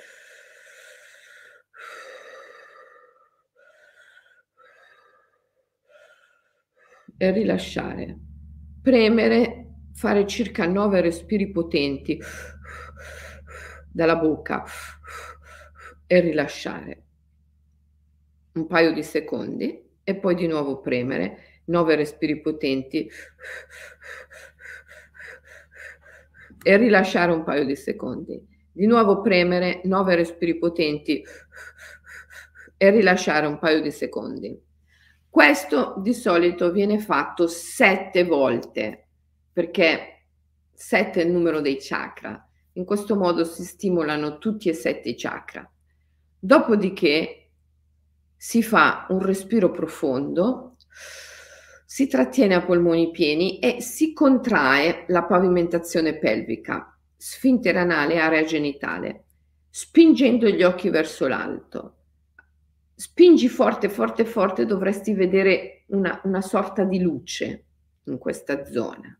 E 7.17 7.31
rilasciare. 7.31 8.17
Premere, 8.81 9.67
fare 9.93 10.27
circa 10.27 10.67
nove 10.67 11.01
respiri 11.01 11.49
potenti 11.49 12.19
dalla 13.91 14.17
bocca 14.17 14.65
e 16.05 16.19
rilasciare. 16.19 17.03
Un 18.53 18.67
paio 18.67 18.93
di 18.93 19.03
secondi 19.03 19.83
e 20.03 20.15
poi 20.15 20.35
di 20.35 20.47
nuovo 20.47 20.81
premere, 20.81 21.61
nove 21.65 21.95
respiri 21.95 22.41
potenti 22.41 23.09
e 26.67 26.77
rilasciare 26.77 27.31
un 27.31 27.43
paio 27.43 27.63
di 27.63 27.75
secondi. 27.75 28.43
Di 28.71 28.87
nuovo 28.87 29.21
premere 29.21 29.81
9 29.83 30.15
respiri 30.15 30.57
potenti 30.57 31.23
e 32.75 32.89
rilasciare 32.89 33.45
un 33.45 33.59
paio 33.59 33.81
di 33.81 33.91
secondi. 33.91 34.59
Questo 35.29 35.93
di 35.99 36.11
solito 36.11 36.71
viene 36.71 36.97
fatto 36.97 37.45
sette 37.45 38.23
volte 38.23 39.09
perché 39.53 40.25
sette 40.73 41.21
è 41.21 41.25
il 41.25 41.31
numero 41.31 41.61
dei 41.61 41.77
chakra. 41.79 42.49
In 42.73 42.83
questo 42.83 43.15
modo 43.15 43.45
si 43.45 43.63
stimolano 43.63 44.39
tutti 44.39 44.67
e 44.67 44.73
sette 44.73 45.09
i 45.09 45.15
chakra. 45.15 45.71
Dopodiché 46.39 47.51
si 48.35 48.63
fa 48.63 49.05
un 49.09 49.19
respiro 49.21 49.69
profondo 49.69 50.77
si 51.95 52.07
trattiene 52.07 52.55
a 52.55 52.61
polmoni 52.61 53.09
pieni 53.09 53.57
e 53.59 53.79
si 53.79 54.11
contrae 54.11 55.05
la 55.07 55.23
pavimentazione 55.23 56.17
pelvica, 56.17 56.93
sfintere 57.15 57.79
anale, 57.79 58.19
area 58.19 58.43
genitale, 58.43 59.23
spingendo 59.69 60.49
gli 60.49 60.61
occhi 60.61 60.89
verso 60.89 61.25
l'alto. 61.25 61.95
Spingi 62.93 63.47
forte, 63.47 63.87
forte, 63.87 64.25
forte, 64.25 64.65
dovresti 64.65 65.13
vedere 65.13 65.85
una, 65.87 66.19
una 66.25 66.41
sorta 66.41 66.83
di 66.83 66.99
luce 66.99 67.63
in 68.07 68.17
questa 68.17 68.65
zona. 68.65 69.17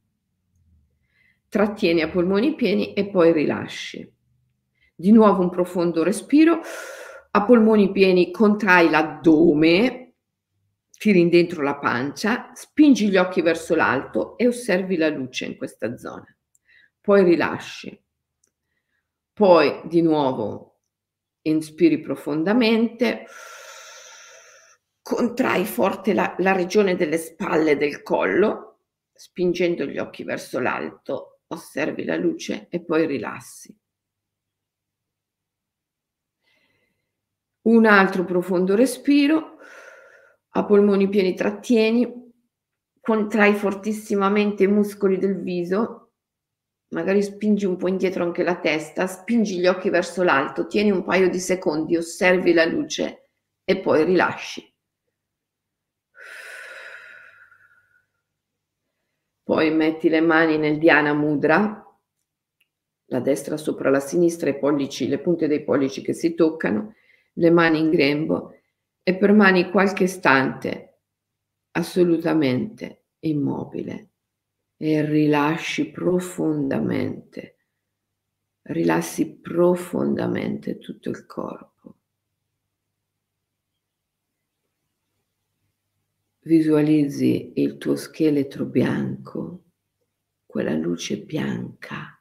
Trattieni 1.48 2.02
a 2.02 2.10
polmoni 2.10 2.56
pieni 2.56 2.92
e 2.92 3.08
poi 3.08 3.32
rilasci. 3.32 4.14
Di 4.94 5.12
nuovo 5.14 5.44
un 5.44 5.50
profondo 5.50 6.04
respiro. 6.04 6.60
A 7.32 7.46
polmoni 7.46 7.94
pieni 7.94 8.32
contrai 8.32 8.90
l'addome, 8.90 10.05
tiri 10.98 11.28
dentro 11.30 11.62
la 11.62 11.78
pancia, 11.78 12.52
spingi 12.54 13.10
gli 13.10 13.18
occhi 13.18 13.42
verso 13.42 13.76
l'alto 13.76 14.38
e 14.38 14.48
osservi 14.48 14.98
la 14.98 15.10
luce 15.10 15.46
in 15.46 15.58
questa 15.58 15.98
zona. 15.98 16.26
Poi 17.02 17.24
rilasci. 17.24 18.04
Poi 19.34 19.82
di 19.86 20.02
nuovo 20.02 20.80
inspiri 21.42 22.00
profondamente, 22.00 23.26
contrai 25.02 25.66
forte 25.66 26.14
la, 26.14 26.36
la 26.40 26.54
regione 26.54 26.96
delle 26.96 27.18
spalle 27.18 27.72
e 27.72 27.78
del 27.78 28.02
collo, 28.02 28.80
spingendo 29.14 29.86
gli 29.86 29.98
occhi 29.98 30.24
verso 30.24 30.60
l'alto, 30.60 31.42
osservi 31.48 32.04
la 32.06 32.16
luce 32.16 32.68
e 32.70 32.84
poi 32.84 33.06
rilassi. 33.06 33.78
Un 37.64 37.86
altro 37.86 38.24
profondo 38.26 38.76
respiro 38.76 39.58
a 40.58 40.64
polmoni 40.64 41.10
pieni 41.10 41.34
trattieni, 41.34 42.34
contrai 43.02 43.54
fortissimamente 43.54 44.64
i 44.64 44.68
muscoli 44.68 45.18
del 45.18 45.42
viso, 45.42 46.14
magari 46.90 47.22
spingi 47.22 47.66
un 47.66 47.76
po' 47.76 47.90
indietro 47.90 48.24
anche 48.24 48.42
la 48.42 48.58
testa, 48.60 49.06
spingi 49.06 49.60
gli 49.60 49.68
occhi 49.68 49.90
verso 49.90 50.24
l'alto, 50.24 50.68
tieni 50.68 50.92
un 50.92 51.04
paio 51.04 51.30
di 51.30 51.40
secondi, 51.40 51.98
osservi 51.98 52.54
la 52.54 52.64
luce 52.64 53.32
e 53.66 53.80
poi 53.80 54.06
rilasci. 54.06 54.74
Poi 59.44 59.72
metti 59.72 60.08
le 60.08 60.22
mani 60.22 60.58
nel 60.58 60.80
Dhyana 60.80 61.14
Mudra, 61.14 61.84
la 63.08 63.20
destra 63.20 63.58
sopra 63.58 63.90
la 63.90 64.00
sinistra, 64.00 64.50
i 64.50 64.58
pollici, 64.58 65.08
le 65.10 65.20
punte 65.20 65.48
dei 65.48 65.64
pollici 65.64 66.02
che 66.02 66.14
si 66.14 66.34
toccano, 66.34 66.96
le 67.34 67.52
mani 67.52 67.80
in 67.80 67.90
grembo 67.90 68.54
e 69.08 69.16
permani 69.16 69.70
qualche 69.70 70.06
istante 70.06 71.02
assolutamente 71.74 73.04
immobile 73.20 74.10
e 74.78 75.06
rilasci 75.06 75.92
profondamente, 75.92 77.58
rilassi 78.64 79.36
profondamente 79.36 80.80
tutto 80.80 81.12
il 81.12 81.28
corpo. 81.28 81.98
Visualizzi 86.40 87.52
il 87.58 87.78
tuo 87.78 87.96
scheletro 87.96 88.66
bianco, 88.66 89.66
quella 90.48 90.74
luce 90.74 91.22
bianca 91.22 92.20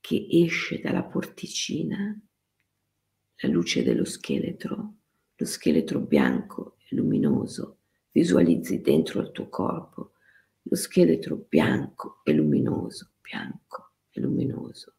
che 0.00 0.28
esce 0.30 0.80
dalla 0.80 1.04
porticina, 1.04 2.18
la 3.36 3.48
luce 3.50 3.82
dello 3.82 4.06
scheletro 4.06 4.94
lo 5.36 5.46
scheletro 5.46 6.00
bianco 6.00 6.76
e 6.88 6.94
luminoso, 6.94 7.78
visualizzi 8.10 8.80
dentro 8.80 9.20
il 9.20 9.32
tuo 9.32 9.48
corpo 9.48 10.12
lo 10.66 10.76
scheletro 10.76 11.44
bianco 11.48 12.20
e 12.24 12.32
luminoso, 12.32 13.10
bianco 13.20 13.90
e 14.10 14.20
luminoso. 14.20 14.94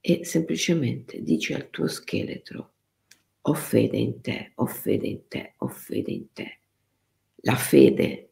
E 0.00 0.24
semplicemente 0.24 1.22
dici 1.22 1.52
al 1.52 1.68
tuo 1.68 1.86
scheletro, 1.88 2.72
ho 3.42 3.54
fede 3.54 3.98
in 3.98 4.20
te, 4.20 4.52
ho 4.54 4.66
fede 4.66 5.06
in 5.06 5.28
te, 5.28 5.54
ho 5.58 5.68
fede 5.68 6.10
in 6.10 6.32
te. 6.32 6.58
La 7.42 7.56
fede 7.56 8.30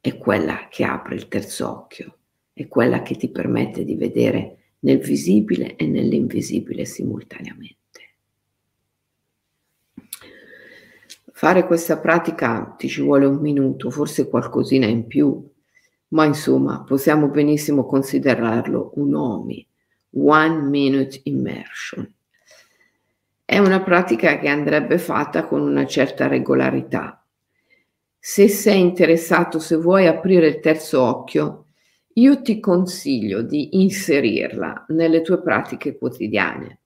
è 0.00 0.18
quella 0.18 0.68
che 0.68 0.84
apre 0.84 1.14
il 1.14 1.28
terzo 1.28 1.70
occhio, 1.70 2.18
è 2.52 2.68
quella 2.68 3.02
che 3.02 3.16
ti 3.16 3.30
permette 3.30 3.84
di 3.84 3.94
vedere 3.94 4.74
nel 4.80 4.98
visibile 4.98 5.76
e 5.76 5.86
nell'invisibile 5.86 6.84
simultaneamente. 6.84 7.85
Fare 11.36 11.66
questa 11.66 11.98
pratica 11.98 12.74
ti 12.78 12.88
ci 12.88 13.02
vuole 13.02 13.26
un 13.26 13.36
minuto, 13.36 13.90
forse 13.90 14.26
qualcosina 14.26 14.86
in 14.86 15.06
più, 15.06 15.46
ma 16.08 16.24
insomma 16.24 16.82
possiamo 16.82 17.28
benissimo 17.28 17.84
considerarlo 17.84 18.92
un 18.94 19.14
OMI, 19.14 19.68
One 20.12 20.62
Minute 20.62 21.20
Immersion. 21.24 22.10
È 23.44 23.58
una 23.58 23.82
pratica 23.82 24.38
che 24.38 24.48
andrebbe 24.48 24.96
fatta 24.96 25.44
con 25.44 25.60
una 25.60 25.84
certa 25.84 26.26
regolarità. 26.26 27.22
Se 28.18 28.48
sei 28.48 28.80
interessato, 28.80 29.58
se 29.58 29.76
vuoi 29.76 30.06
aprire 30.06 30.46
il 30.46 30.60
terzo 30.60 31.02
occhio, 31.02 31.66
io 32.14 32.40
ti 32.40 32.60
consiglio 32.60 33.42
di 33.42 33.82
inserirla 33.82 34.86
nelle 34.88 35.20
tue 35.20 35.42
pratiche 35.42 35.98
quotidiane. 35.98 36.80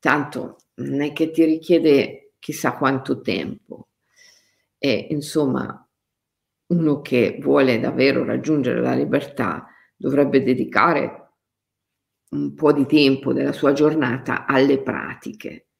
Tanto 0.00 0.56
non 0.74 1.02
è 1.02 1.12
che 1.12 1.30
ti 1.30 1.44
richiede 1.44 2.25
chissà 2.46 2.74
quanto 2.76 3.22
tempo. 3.22 3.88
E 4.78 5.08
insomma, 5.10 5.84
uno 6.66 7.00
che 7.00 7.38
vuole 7.40 7.80
davvero 7.80 8.24
raggiungere 8.24 8.80
la 8.80 8.94
libertà 8.94 9.66
dovrebbe 9.96 10.44
dedicare 10.44 11.32
un 12.30 12.54
po' 12.54 12.72
di 12.72 12.86
tempo 12.86 13.32
della 13.32 13.50
sua 13.50 13.72
giornata 13.72 14.46
alle 14.46 14.80
pratiche. 14.80 15.70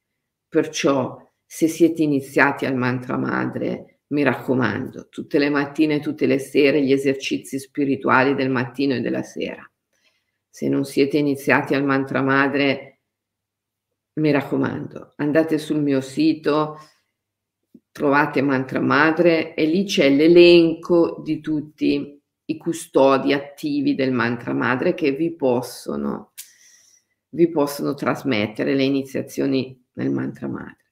Perciò, 0.45 1.17
se 1.45 1.69
siete 1.69 2.03
iniziati 2.03 2.65
al 2.65 2.75
mantra 2.75 3.15
madre, 3.15 4.01
mi 4.07 4.23
raccomando, 4.23 5.07
tutte 5.07 5.39
le 5.39 5.49
mattine, 5.49 6.01
tutte 6.01 6.25
le 6.25 6.37
sere, 6.37 6.83
gli 6.83 6.91
esercizi 6.91 7.59
spirituali 7.59 8.35
del 8.35 8.49
mattino 8.49 8.93
e 8.93 8.99
della 8.99 9.23
sera. 9.23 9.65
Se 10.49 10.67
non 10.67 10.83
siete 10.83 11.17
iniziati 11.17 11.75
al 11.75 11.85
mantra 11.85 12.21
madre, 12.21 12.96
mi 14.17 14.31
raccomando, 14.31 15.13
andate 15.17 15.57
sul 15.57 15.81
mio 15.81 16.01
sito, 16.01 16.79
trovate 17.91 18.41
mantra 18.41 18.79
madre 18.79 19.53
e 19.53 19.65
lì 19.65 19.83
c'è 19.85 20.09
l'elenco 20.09 21.21
di 21.23 21.39
tutti 21.39 22.21
i 22.45 22.57
custodi 22.57 23.33
attivi 23.33 23.95
del 23.95 24.11
mantra 24.11 24.53
madre 24.53 24.93
che 24.93 25.11
vi 25.11 25.35
possono, 25.35 26.33
vi 27.29 27.49
possono 27.49 27.93
trasmettere 27.93 28.73
le 28.73 28.83
iniziazioni 28.83 29.85
nel 29.93 30.11
mantra 30.11 30.47
madre. 30.47 30.85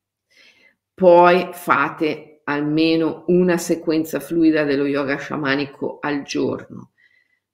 Poi 0.93 1.49
fate 1.51 2.41
almeno 2.43 3.23
una 3.27 3.57
sequenza 3.57 4.19
fluida 4.19 4.63
dello 4.63 4.85
yoga 4.85 5.17
sciamanico 5.17 5.97
al 5.99 6.23
giorno 6.23 6.91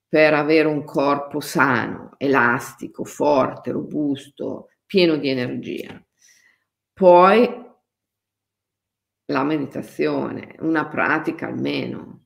per 0.08 0.34
avere 0.34 0.68
un 0.68 0.84
corpo 0.84 1.40
sano, 1.40 2.16
elastico, 2.18 3.06
forte, 3.06 3.72
robusto, 3.72 4.71
pieno 4.92 5.16
di 5.16 5.30
energia. 5.30 6.06
Poi 6.92 7.48
la 9.28 9.44
meditazione, 9.46 10.58
una 10.60 10.86
pratica 10.90 11.48
almeno 11.48 12.26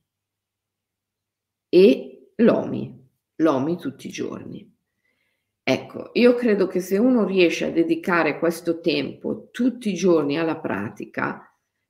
e 1.68 2.32
l'OMI, 2.34 3.08
l'OMI 3.36 3.76
tutti 3.76 4.08
i 4.08 4.10
giorni. 4.10 4.68
Ecco, 5.62 6.10
io 6.14 6.34
credo 6.34 6.66
che 6.66 6.80
se 6.80 6.98
uno 6.98 7.24
riesce 7.24 7.66
a 7.66 7.70
dedicare 7.70 8.40
questo 8.40 8.80
tempo 8.80 9.48
tutti 9.52 9.90
i 9.90 9.94
giorni 9.94 10.36
alla 10.36 10.58
pratica, 10.58 11.40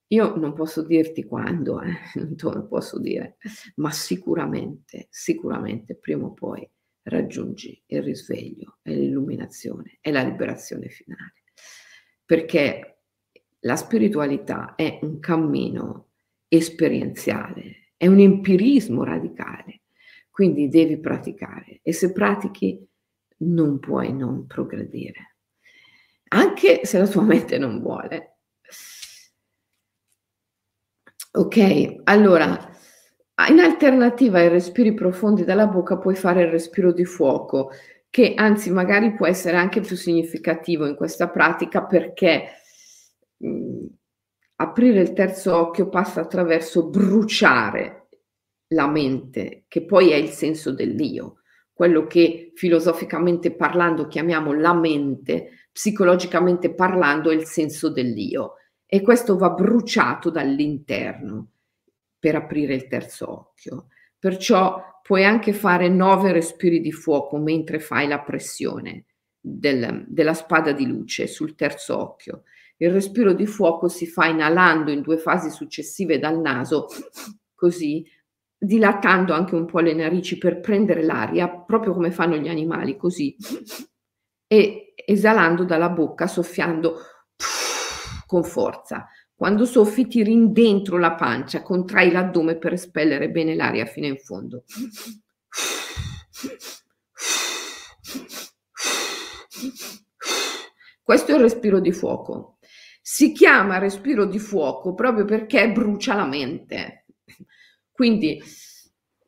io 0.08 0.36
non 0.36 0.52
posso 0.52 0.84
dirti 0.84 1.24
quando, 1.24 1.80
eh, 1.80 1.94
non 2.20 2.36
te 2.36 2.50
lo 2.50 2.66
posso 2.66 3.00
dire, 3.00 3.38
ma 3.76 3.90
sicuramente, 3.90 5.06
sicuramente 5.08 5.96
prima 5.96 6.26
o 6.26 6.34
poi 6.34 6.70
raggiungi 7.06 7.82
il 7.86 8.02
risveglio 8.02 8.78
e 8.82 8.94
l'illuminazione 8.94 9.98
e 10.00 10.10
la 10.10 10.22
liberazione 10.22 10.88
finale. 10.88 11.34
Perché 12.24 13.00
la 13.60 13.76
spiritualità 13.76 14.74
è 14.74 14.98
un 15.02 15.18
cammino 15.20 16.10
esperienziale, 16.48 17.92
è 17.96 18.06
un 18.06 18.18
empirismo 18.18 19.04
radicale, 19.04 19.82
quindi 20.30 20.68
devi 20.68 20.98
praticare 20.98 21.80
e 21.82 21.92
se 21.92 22.12
pratichi 22.12 22.86
non 23.38 23.78
puoi 23.78 24.12
non 24.12 24.46
progredire, 24.46 25.36
anche 26.28 26.84
se 26.84 26.98
la 26.98 27.06
tua 27.06 27.22
mente 27.24 27.58
non 27.58 27.80
vuole. 27.80 28.38
Ok, 31.32 32.00
allora, 32.04 32.75
in 33.48 33.60
alternativa 33.60 34.38
ai 34.38 34.48
respiri 34.48 34.94
profondi 34.94 35.44
dalla 35.44 35.66
bocca 35.66 35.98
puoi 35.98 36.14
fare 36.14 36.42
il 36.42 36.50
respiro 36.50 36.92
di 36.92 37.04
fuoco, 37.04 37.70
che 38.08 38.32
anzi 38.34 38.70
magari 38.70 39.12
può 39.12 39.26
essere 39.26 39.58
anche 39.58 39.80
più 39.80 39.94
significativo 39.94 40.86
in 40.86 40.96
questa 40.96 41.28
pratica 41.28 41.84
perché 41.84 42.44
mh, 43.36 43.48
mm, 43.48 43.86
aprire 44.56 45.00
il 45.00 45.12
terzo 45.12 45.54
occhio 45.54 45.90
passa 45.90 46.22
attraverso 46.22 46.88
bruciare 46.88 48.08
la 48.68 48.88
mente, 48.88 49.64
che 49.68 49.84
poi 49.84 50.10
è 50.12 50.14
il 50.14 50.30
senso 50.30 50.72
dell'io, 50.72 51.40
quello 51.74 52.06
che 52.06 52.52
filosoficamente 52.54 53.54
parlando 53.54 54.06
chiamiamo 54.06 54.54
la 54.54 54.72
mente, 54.72 55.68
psicologicamente 55.70 56.74
parlando 56.74 57.30
è 57.30 57.34
il 57.34 57.44
senso 57.44 57.90
dell'io. 57.90 58.54
E 58.86 59.02
questo 59.02 59.36
va 59.36 59.50
bruciato 59.50 60.30
dall'interno 60.30 61.50
per 62.26 62.34
aprire 62.34 62.74
il 62.74 62.88
terzo 62.88 63.30
occhio. 63.30 63.86
Perciò 64.18 65.00
puoi 65.00 65.24
anche 65.24 65.52
fare 65.52 65.88
nove 65.88 66.32
respiri 66.32 66.80
di 66.80 66.90
fuoco 66.90 67.36
mentre 67.36 67.78
fai 67.78 68.08
la 68.08 68.20
pressione 68.20 69.04
del, 69.40 70.04
della 70.08 70.34
spada 70.34 70.72
di 70.72 70.86
luce 70.86 71.28
sul 71.28 71.54
terzo 71.54 71.96
occhio. 71.96 72.42
Il 72.78 72.90
respiro 72.90 73.32
di 73.32 73.46
fuoco 73.46 73.86
si 73.86 74.08
fa 74.08 74.26
inalando 74.26 74.90
in 74.90 75.02
due 75.02 75.18
fasi 75.18 75.50
successive 75.50 76.18
dal 76.18 76.40
naso, 76.40 76.88
così 77.54 78.04
dilatando 78.58 79.32
anche 79.32 79.54
un 79.54 79.66
po' 79.66 79.78
le 79.78 79.94
narici 79.94 80.36
per 80.36 80.58
prendere 80.58 81.04
l'aria, 81.04 81.48
proprio 81.48 81.92
come 81.92 82.10
fanno 82.10 82.34
gli 82.34 82.48
animali, 82.48 82.96
così, 82.96 83.36
e 84.48 84.94
esalando 84.96 85.62
dalla 85.62 85.90
bocca, 85.90 86.26
soffiando 86.26 86.96
con 88.26 88.42
forza. 88.42 89.06
Quando 89.36 89.66
soffi 89.66 90.06
tiri 90.06 90.50
dentro 90.50 90.96
la 90.96 91.12
pancia, 91.12 91.60
contrai 91.60 92.10
l'addome 92.10 92.56
per 92.56 92.72
espellere 92.72 93.28
bene 93.28 93.54
l'aria 93.54 93.84
fino 93.84 94.06
in 94.06 94.16
fondo. 94.16 94.64
Questo 101.02 101.32
è 101.32 101.34
il 101.34 101.40
respiro 101.42 101.80
di 101.80 101.92
fuoco. 101.92 102.56
Si 103.02 103.32
chiama 103.32 103.76
respiro 103.76 104.24
di 104.24 104.38
fuoco 104.38 104.94
proprio 104.94 105.26
perché 105.26 105.70
brucia 105.70 106.14
la 106.14 106.26
mente. 106.26 107.04
Quindi 107.92 108.42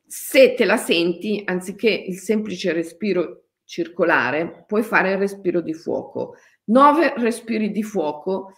se 0.07 0.55
te 0.55 0.65
la 0.65 0.77
senti, 0.77 1.43
anziché 1.45 1.89
il 1.89 2.17
semplice 2.17 2.73
respiro 2.73 3.43
circolare, 3.63 4.65
puoi 4.65 4.81
fare 4.81 5.11
il 5.11 5.19
respiro 5.19 5.61
di 5.61 5.75
fuoco. 5.75 6.33
Nove 6.65 7.13
respiri 7.17 7.69
di 7.69 7.83
fuoco 7.83 8.55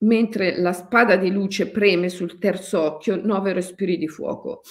mentre 0.00 0.58
la 0.58 0.72
spada 0.72 1.16
di 1.16 1.30
luce 1.30 1.70
preme 1.70 2.08
sul 2.08 2.38
terzo 2.38 2.80
occhio, 2.80 3.16
nove 3.16 3.52
respiri 3.52 3.96
di 3.96 4.08
fuoco. 4.08 4.62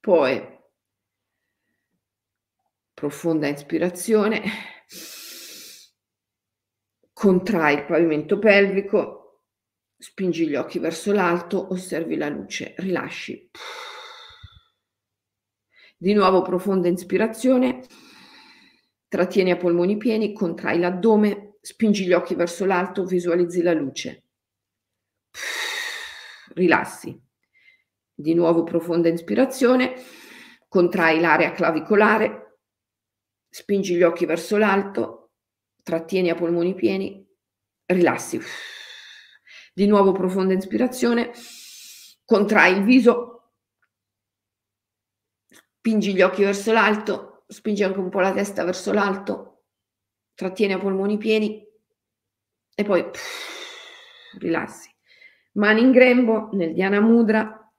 Poi 0.00 0.56
profonda 2.94 3.46
ispirazione, 3.46 4.42
contrai 7.12 7.74
il 7.74 7.84
pavimento 7.84 8.38
pelvico, 8.38 9.44
spingi 9.98 10.48
gli 10.48 10.54
occhi 10.54 10.78
verso 10.78 11.12
l'alto, 11.12 11.72
osservi 11.72 12.16
la 12.16 12.28
luce, 12.28 12.74
rilasci. 12.78 13.50
Di 16.00 16.12
nuovo 16.12 16.42
profonda 16.42 16.86
ispirazione, 16.86 17.84
trattieni 19.08 19.50
a 19.50 19.56
polmoni 19.56 19.96
pieni, 19.96 20.32
contrai 20.32 20.78
l'addome, 20.78 21.56
spingi 21.60 22.06
gli 22.06 22.12
occhi 22.12 22.36
verso 22.36 22.64
l'alto, 22.64 23.04
visualizzi 23.04 23.62
la 23.62 23.72
luce. 23.72 24.26
Rilassi. 26.54 27.20
Di 28.14 28.32
nuovo 28.32 28.62
profonda 28.62 29.08
ispirazione, 29.08 30.00
contrai 30.68 31.18
l'area 31.18 31.50
clavicolare, 31.50 32.60
spingi 33.48 33.96
gli 33.96 34.04
occhi 34.04 34.24
verso 34.24 34.56
l'alto, 34.56 35.32
trattieni 35.82 36.30
a 36.30 36.36
polmoni 36.36 36.74
pieni, 36.74 37.26
rilassi. 37.86 38.38
Di 39.74 39.86
nuovo 39.88 40.12
profonda 40.12 40.54
ispirazione, 40.54 41.32
contrai 42.24 42.76
il 42.76 42.84
viso, 42.84 43.27
spingi 45.88 46.12
gli 46.12 46.20
occhi 46.20 46.42
verso 46.42 46.70
l'alto, 46.70 47.44
spingi 47.46 47.82
anche 47.82 47.98
un 47.98 48.10
po' 48.10 48.20
la 48.20 48.34
testa 48.34 48.62
verso 48.62 48.92
l'alto, 48.92 49.62
trattieni 50.34 50.74
a 50.74 50.78
polmoni 50.78 51.16
pieni 51.16 51.66
e 52.74 52.84
poi 52.84 53.08
pff, 53.08 54.36
rilassi. 54.38 54.94
Mani 55.52 55.80
in 55.80 55.90
grembo 55.90 56.50
nel 56.52 56.74
Dhyana 56.74 57.00
Mudra, 57.00 57.72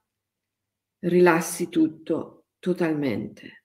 rilassi 0.98 1.68
tutto 1.68 2.46
totalmente. 2.58 3.64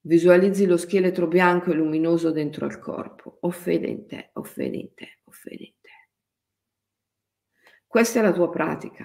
Visualizzi 0.00 0.64
lo 0.64 0.78
scheletro 0.78 1.26
bianco 1.26 1.70
e 1.70 1.74
luminoso 1.74 2.30
dentro 2.30 2.64
al 2.64 2.78
corpo. 2.78 3.36
Ho 3.40 3.50
fede 3.50 3.88
in 3.88 4.06
te, 4.06 4.30
ho 4.32 4.42
fede 4.42 4.76
in 4.78 4.94
te, 4.94 5.18
ho 5.22 5.30
fede 5.30 5.64
in 5.64 5.74
te. 5.82 5.90
Questa 7.86 8.20
è 8.20 8.22
la 8.22 8.32
tua 8.32 8.48
pratica. 8.48 9.04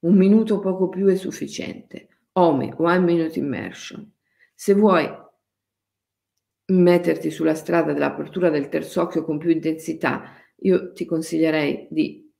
Un 0.00 0.16
minuto 0.16 0.58
poco 0.58 0.88
più 0.88 1.06
è 1.06 1.16
sufficiente. 1.16 2.08
OMI, 2.36 2.74
One 2.76 2.98
Minute 3.00 3.38
Immersion. 3.38 4.10
Se 4.54 4.74
vuoi 4.74 5.08
metterti 6.66 7.30
sulla 7.30 7.54
strada 7.54 7.92
dell'apertura 7.92 8.50
del 8.50 8.68
terzo 8.68 9.02
occhio 9.02 9.24
con 9.24 9.38
più 9.38 9.50
intensità, 9.50 10.34
io 10.56 10.92
ti 10.92 11.04
consiglierei 11.04 11.88
di 11.90 12.32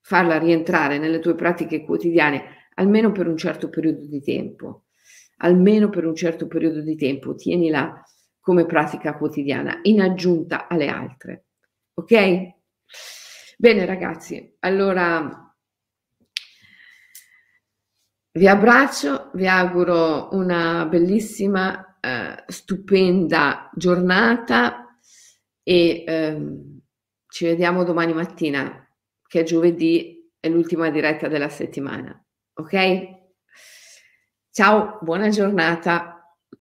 farla 0.00 0.38
rientrare 0.38 0.98
nelle 0.98 1.18
tue 1.20 1.34
pratiche 1.34 1.84
quotidiane 1.84 2.68
almeno 2.74 3.12
per 3.12 3.28
un 3.28 3.36
certo 3.36 3.68
periodo 3.68 4.06
di 4.06 4.22
tempo, 4.22 4.86
almeno 5.38 5.88
per 5.90 6.06
un 6.06 6.14
certo 6.14 6.46
periodo 6.46 6.80
di 6.80 6.96
tempo, 6.96 7.34
tienila 7.34 8.02
come 8.40 8.66
pratica 8.66 9.16
quotidiana, 9.16 9.78
in 9.82 10.00
aggiunta 10.00 10.66
alle 10.66 10.88
altre. 10.88 11.44
Ok? 11.94 12.54
Bene 13.58 13.84
ragazzi, 13.84 14.56
allora 14.60 15.51
vi 18.32 18.48
abbraccio, 18.48 19.30
vi 19.34 19.46
auguro 19.46 20.30
una 20.32 20.86
bellissima, 20.86 21.98
eh, 22.00 22.44
stupenda 22.46 23.70
giornata 23.74 24.98
e 25.62 26.04
ehm, 26.06 26.80
ci 27.28 27.44
vediamo 27.44 27.84
domani 27.84 28.12
mattina, 28.14 28.88
che 29.26 29.40
è 29.40 29.42
giovedì, 29.42 30.30
è 30.40 30.48
l'ultima 30.48 30.90
diretta 30.90 31.28
della 31.28 31.48
settimana. 31.48 32.18
Ok? 32.54 33.20
Ciao, 34.50 34.98
buona 35.02 35.28
giornata. 35.28 36.11